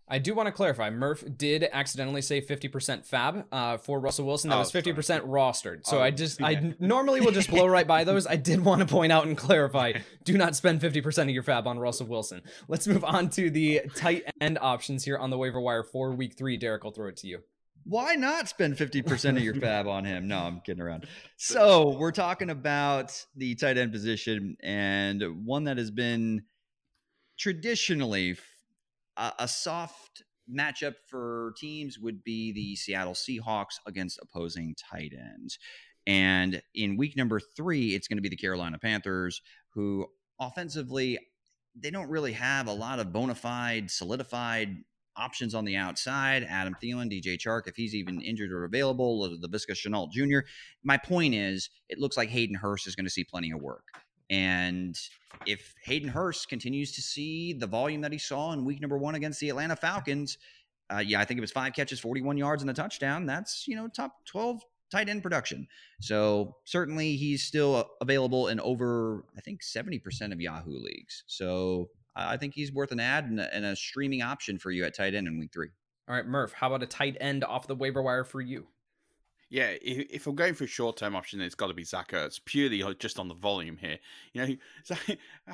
[0.08, 0.88] I do want to clarify.
[0.90, 4.50] Murph did accidentally say 50% FAAB uh, for Russell Wilson.
[4.50, 5.20] That oh, was 50% sorry.
[5.20, 5.84] rostered.
[5.84, 6.46] So oh, I just, yeah.
[6.46, 8.26] I normally will just blow right by those.
[8.26, 9.94] I did want to point out and clarify
[10.24, 12.42] do not spend 50% of your FAAB on Russell Wilson.
[12.68, 16.36] Let's move on to the tight end options here on the waiver wire for week
[16.36, 16.56] three.
[16.56, 17.40] Derek, I'll throw it to you
[17.88, 20.26] why not spend 50% of your FAAB on him?
[20.26, 21.06] No, I'm kidding around.
[21.36, 26.42] So, we're talking about the tight end position and one that has been
[27.38, 28.36] traditionally
[29.16, 35.58] a, a soft matchup for teams would be the Seattle Seahawks against opposing tight ends.
[36.06, 40.06] And in week number three, it's going to be the Carolina Panthers, who
[40.40, 41.18] offensively,
[41.74, 44.76] they don't really have a lot of bona fide, solidified
[45.16, 49.72] options on the outside, Adam Thielen, DJ Chark, if he's even injured or available, Laviska
[49.72, 50.46] Shenault Jr.
[50.84, 53.84] My point is, it looks like Hayden Hurst is going to see plenty of work.
[54.30, 54.98] And
[55.46, 59.14] if Hayden Hurst continues to see the volume that he saw in week number one
[59.14, 60.38] against the Atlanta Falcons,
[60.92, 63.26] uh, yeah, I think it was five catches, 41 yards, and a touchdown.
[63.26, 65.66] That's, you know, top 12 tight end production.
[66.00, 71.24] So certainly he's still available in over, I think, 70% of Yahoo leagues.
[71.26, 74.84] So I think he's worth an add and a, and a streaming option for you
[74.84, 75.68] at tight end in week three.
[76.08, 78.66] All right, Murph, how about a tight end off the waiver wire for you?
[79.48, 82.10] Yeah, if, if I'm going for a short term option, it's got to be Zach
[82.10, 83.98] Ertz, purely just on the volume here.
[84.32, 84.56] You know,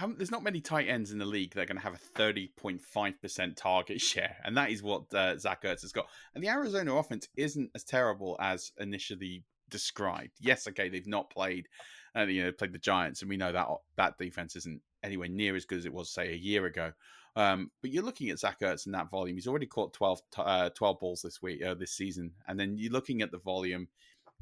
[0.16, 3.56] there's not many tight ends in the league that are going to have a 30.5%
[3.56, 6.06] target share, and that is what uh, Zach Ertz has got.
[6.34, 10.32] And the Arizona offense isn't as terrible as initially described.
[10.40, 11.68] Yes, okay, they've not played,
[12.16, 13.66] uh, you know, played the Giants, and we know that
[13.96, 16.92] that defense isn't anywhere near as good as it was, say, a year ago.
[17.34, 19.36] Um, but you're looking at Zach Ertz in that volume.
[19.36, 22.92] He's already caught 12, uh, 12 balls this week, uh, this season, and then you're
[22.92, 23.88] looking at the volume.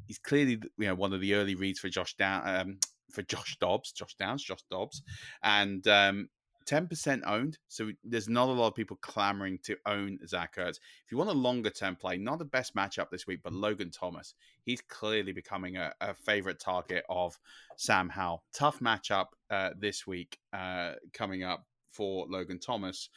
[0.07, 2.79] He's clearly, you know, one of the early reads for Josh Down, um,
[3.11, 5.03] for Josh Dobbs, Josh Downs, Josh Dobbs,
[5.43, 6.29] and um,
[6.67, 7.59] 10% owned.
[7.69, 10.79] So there's not a lot of people clamoring to own Zach Ertz.
[11.05, 13.91] If you want a longer term play, not the best matchup this week, but Logan
[13.91, 14.35] Thomas,
[14.65, 17.39] he's clearly becoming a, a favorite target of
[17.77, 18.45] Sam Howell.
[18.55, 23.09] Tough matchup uh, this week uh, coming up for Logan Thomas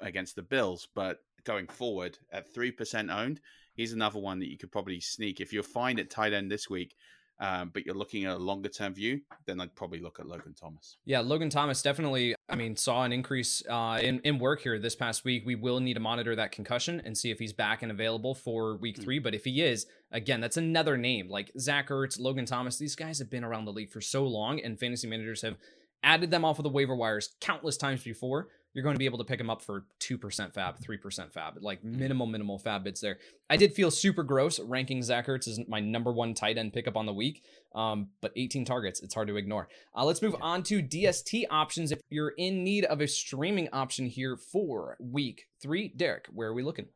[0.00, 3.40] against the Bills, but going forward at 3% owned,
[3.74, 5.40] he's another one that you could probably sneak.
[5.40, 6.94] If you're fine at tight end this week,
[7.40, 10.54] um, but you're looking at a longer term view, then I'd probably look at Logan
[10.54, 10.98] Thomas.
[11.06, 14.94] Yeah, Logan Thomas definitely, I mean, saw an increase uh, in, in work here this
[14.94, 15.44] past week.
[15.46, 18.76] We will need to monitor that concussion and see if he's back and available for
[18.76, 19.02] week hmm.
[19.02, 19.18] three.
[19.18, 22.76] But if he is, again, that's another name like Zach Ertz, Logan Thomas.
[22.76, 25.56] These guys have been around the league for so long, and fantasy managers have
[26.02, 29.18] added them off of the waiver wires countless times before you're going to be able
[29.18, 31.98] to pick them up for 2% FAAB, 3% FAAB, like mm-hmm.
[31.98, 33.18] minimal, minimal FAAB bids there.
[33.48, 36.96] I did feel super gross ranking Zach Ertz as my number one tight end pickup
[36.96, 37.42] on the week,
[37.74, 39.68] um, but 18 targets, it's hard to ignore.
[39.96, 41.90] Uh, let's move on to DST options.
[41.90, 46.54] If you're in need of a streaming option here for week three, Derek, where are
[46.54, 46.86] we looking?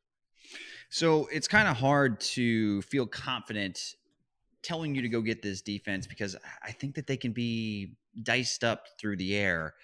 [0.90, 3.96] So it's kind of hard to feel confident
[4.62, 8.64] telling you to go get this defense because I think that they can be diced
[8.64, 9.74] up through the air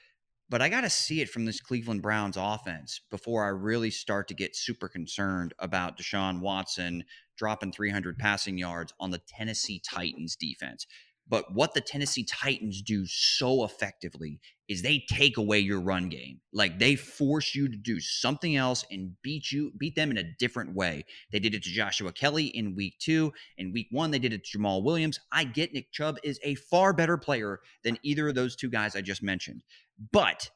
[0.51, 4.27] but I got to see it from this Cleveland Browns offense before I really start
[4.29, 7.05] to get super concerned about Deshaun Watson
[7.39, 10.89] dropping 300 passing yards on the Tennessee Titans defense.
[11.29, 14.41] But what the Tennessee Titans do so effectively
[14.71, 16.41] is they take away your run game.
[16.53, 20.33] Like they force you to do something else and beat you, beat them in a
[20.39, 21.05] different way.
[21.33, 23.33] They did it to Joshua Kelley in week two.
[23.59, 25.19] In week one, they did it to Jamaal Williams.
[25.33, 28.95] I get Nick Chubb is a far better player than either of those two guys
[28.95, 29.65] I just mentioned.
[30.13, 30.49] But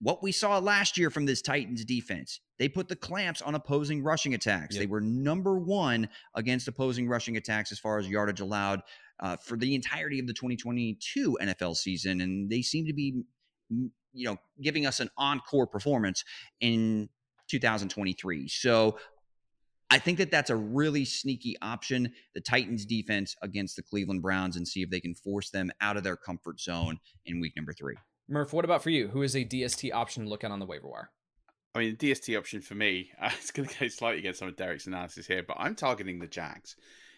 [0.00, 4.00] what we saw last year from this Titans defense, they put the clamps on opposing
[4.00, 4.76] rushing attacks.
[4.76, 4.82] Yep.
[4.82, 8.82] They were number one against opposing rushing attacks as far as yardage allowed
[9.20, 13.22] uh, for the entirety of the 2022 NFL season, and they seem to be,
[13.70, 16.24] you know, giving us an encore performance
[16.60, 17.08] in
[17.48, 18.48] 2023.
[18.48, 18.98] So
[19.90, 22.12] I think that that's a really sneaky option.
[22.34, 25.96] The Titans defense against the Cleveland Browns and see if they can force them out
[25.96, 27.96] of their comfort zone in week number three.
[28.28, 29.08] Murph, what about for you?
[29.08, 31.10] Who is a DST option to look at on the waiver wire?
[31.74, 34.48] I mean, the DST option for me, uh, it's going to go slightly against some
[34.48, 36.74] of Derek's analysis here, but I'm targeting the Jags.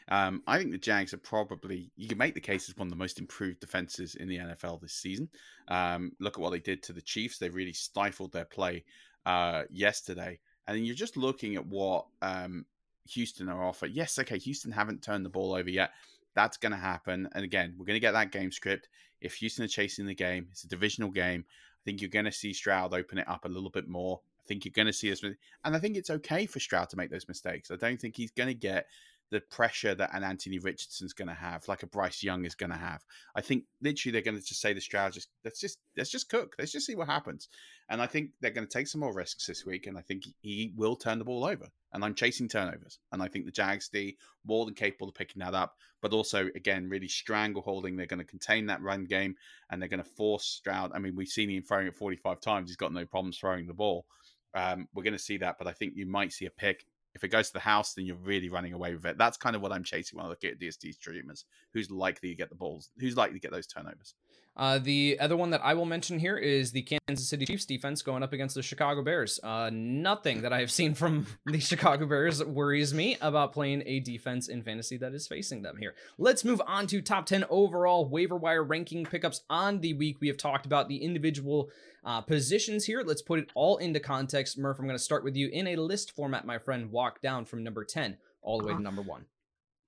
[0.08, 2.90] Um, I think the Jags are probably, you can make the case as one of
[2.90, 5.28] the most improved defenses in the NFL this season.
[5.68, 7.38] Um, look at what they did to the Chiefs.
[7.38, 8.84] They really stifled their play
[9.26, 10.38] uh, yesterday.
[10.66, 12.64] And then you're just looking at what um,
[13.10, 13.92] Houston are offered.
[13.92, 15.90] Yes, okay, Houston haven't turned the ball over yet.
[16.34, 17.28] That's going to happen.
[17.34, 18.88] And again, we're going to get that game script.
[19.20, 21.44] If Houston are chasing the game, it's a divisional game.
[21.48, 24.20] I think you're going to see Stroud open it up a little bit more.
[24.40, 26.96] I think you're going to see us, and I think it's okay for Stroud to
[26.96, 27.70] make those mistakes.
[27.70, 28.86] I don't think he's going to get
[29.30, 32.70] the pressure that an Anthony Richardson's going to have, like a Bryce Young is going
[32.70, 33.04] to have.
[33.34, 36.28] I think literally they're going to just say the Stroud, just let's just let's just
[36.28, 37.48] cook, let's just see what happens.
[37.90, 40.24] And I think they're going to take some more risks this week, and I think
[40.40, 41.68] he will turn the ball over.
[41.92, 44.16] And I'm chasing turnovers, and I think the Jags be
[44.46, 45.74] more than capable of picking that up.
[46.00, 47.96] But also, again, really strangle holding.
[47.96, 49.34] They're going to contain that run game,
[49.70, 50.92] and they're going to force Stroud.
[50.94, 53.74] I mean, we've seen him throwing it 45 times; he's got no problems throwing the
[53.74, 54.06] ball.
[54.54, 57.24] Um, we're going to see that, but I think you might see a pick if
[57.24, 59.18] it goes to the house, then you're really running away with it.
[59.18, 61.44] That's kind of what I'm chasing when I look at DST streamers.
[61.74, 62.90] Who's likely to get the balls?
[62.98, 64.14] Who's likely to get those turnovers?
[64.58, 68.02] Uh, the other one that I will mention here is the Kansas City Chiefs defense
[68.02, 69.38] going up against the Chicago Bears.
[69.40, 74.00] Uh, nothing that I have seen from the Chicago Bears worries me about playing a
[74.00, 75.94] defense in fantasy that is facing them here.
[76.18, 80.20] Let's move on to top 10 overall waiver wire ranking pickups on the week.
[80.20, 81.70] We have talked about the individual
[82.04, 83.04] uh, positions here.
[83.06, 84.58] Let's put it all into context.
[84.58, 86.90] Murph, I'm going to start with you in a list format, my friend.
[86.90, 88.82] Walk down from number 10 all the way to uh-huh.
[88.82, 89.26] number one.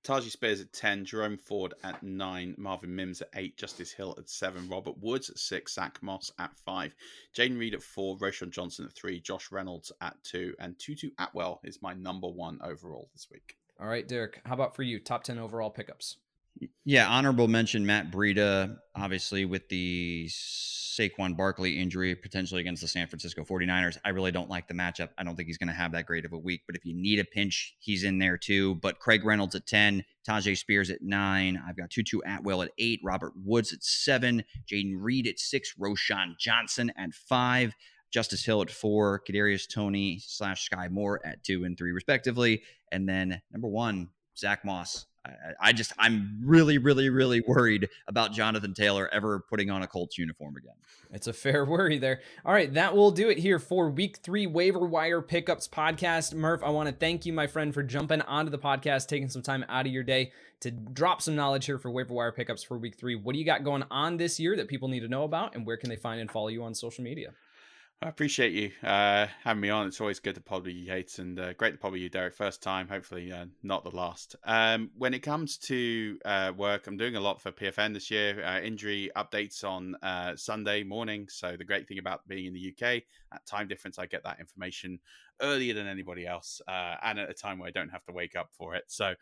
[0.03, 4.29] Tyjae Spears at 10, Jerome Ford at 9, Marvin Mims at 8, Justice Hill at
[4.29, 6.95] 7, Robert Woods at 6, Zack Moss at 5,
[7.35, 11.59] Jayden Reed at 4, Roschon Johnson at 3, Josh Reynolds at 2, and Tutu Atwell
[11.63, 13.57] is my number one overall this week.
[13.79, 14.99] All right, Derek, how about for you?
[14.99, 16.17] Top 10 overall pickups.
[16.85, 23.07] Yeah, honorable mention Matt Breida, obviously with the Saquon Barkley injury potentially against the San
[23.07, 23.97] Francisco 49ers.
[24.03, 25.09] I really don't like the matchup.
[25.17, 26.93] I don't think he's going to have that great of a week, but if you
[26.93, 28.75] need a pinch, he's in there too.
[28.75, 32.99] But Craig Reynolds at 10, Tyjae Spears at 9, I've got Tutu Atwell at 8,
[33.03, 37.73] Robert Woods at 7, Jayden Reed at 6, Roschon Johnson at 5,
[38.11, 43.07] Justice Hill at 4, Kadarius Toney slash Sky Moore at 2 and 3 respectively, and
[43.07, 45.05] then number 1, Zack Moss
[45.59, 50.17] I, just I'm really, really, really worried about Jonathan Taylor ever putting on a Colts
[50.17, 50.73] uniform again.
[51.11, 52.21] It's a fair worry there.
[52.43, 56.33] All right, that will do it here for week three waiver wire pickups podcast.
[56.33, 59.43] Murph, I want to thank you, my friend, for jumping onto the podcast, taking some
[59.43, 62.77] time out of your day to drop some knowledge here for waiver wire pickups for
[62.77, 63.15] week three.
[63.15, 65.65] What do you got going on this year that people need to know about, and
[65.65, 67.33] where can they find and follow you on social media?
[68.03, 69.85] I appreciate you uh, having me on.
[69.85, 72.09] It's always good to pod with you, Yates, and uh, great to pod with you,
[72.09, 72.33] Derek.
[72.33, 74.35] First time, hopefully uh, not the last.
[74.43, 78.43] Um, when it comes to uh, work, I'm doing a lot for PFN this year.
[78.43, 81.27] Uh, injury updates on uh, Sunday morning.
[81.29, 84.39] So the great thing about being in the UK, at time difference, I get that
[84.39, 84.99] information
[85.41, 88.49] earlier than anybody else, and at a time where I don't have to wake up
[88.51, 88.85] for it.
[88.87, 89.13] So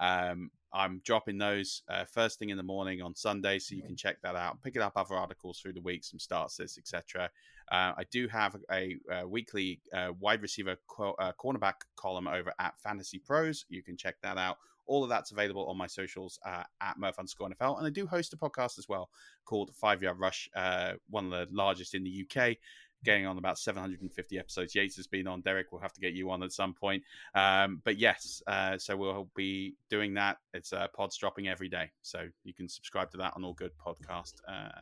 [0.00, 4.20] um, I'm dropping those first thing in the morning on Sunday, so you can check
[4.22, 4.62] that out.
[4.62, 7.30] Pick it up other articles through the week, some starts, etc.
[7.70, 12.52] Uh, I do have a, a weekly uh, wide receiver co- uh, cornerback column over
[12.58, 13.66] at Fantasy Pros.
[13.68, 14.56] You can check that out.
[14.86, 17.76] All of that's available on my socials uh, at Murph underscore NFL.
[17.76, 19.10] And I do host a podcast as well
[19.44, 22.56] called Five Yard Rush, uh, one of the largest in the UK
[23.04, 24.74] getting on about 750 episodes.
[24.74, 25.40] Yates has been on.
[25.40, 27.02] Derek, we'll have to get you on at some point.
[27.34, 30.38] Um, but yes, uh, so we'll be doing that.
[30.54, 33.72] It's uh, pods dropping every day, so you can subscribe to that on all good
[33.84, 34.80] podcast uh,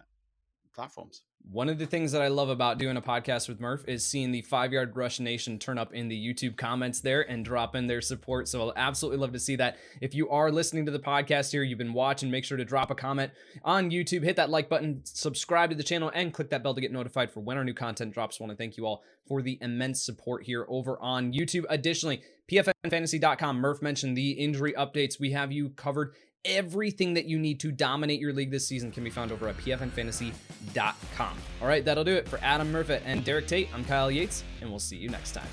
[0.77, 1.23] platforms.
[1.51, 4.33] One of the things that I love about doing a podcast with Murph is seeing
[4.33, 7.87] the Five Yard Rush Nation turn up in the YouTube comments there and drop in
[7.87, 8.49] their support.
[8.49, 9.79] So I'll absolutely love to see that.
[10.01, 12.91] If you are listening to the podcast here, you've been watching, make sure to drop
[12.91, 13.33] a comment
[13.65, 16.81] on YouTube, hit that like button, subscribe to the channel, and click that bell to
[16.81, 18.41] get notified for when our new content drops.
[18.41, 21.65] I want to thank you all for the immense support here over on YouTube.
[21.69, 23.59] Additionally, pfnfantasy.com.
[23.59, 25.19] Murph mentioned the injury updates.
[25.19, 26.15] We have you covered
[26.47, 29.57] everything that you need to dominate your league this season can be found over at
[29.57, 31.39] pfnfantasy.com.
[31.61, 33.69] All right, that'll do it for Adam Murphy and Derek Tate.
[33.75, 35.49] I'm Kyle Yates, and we'll see you next time.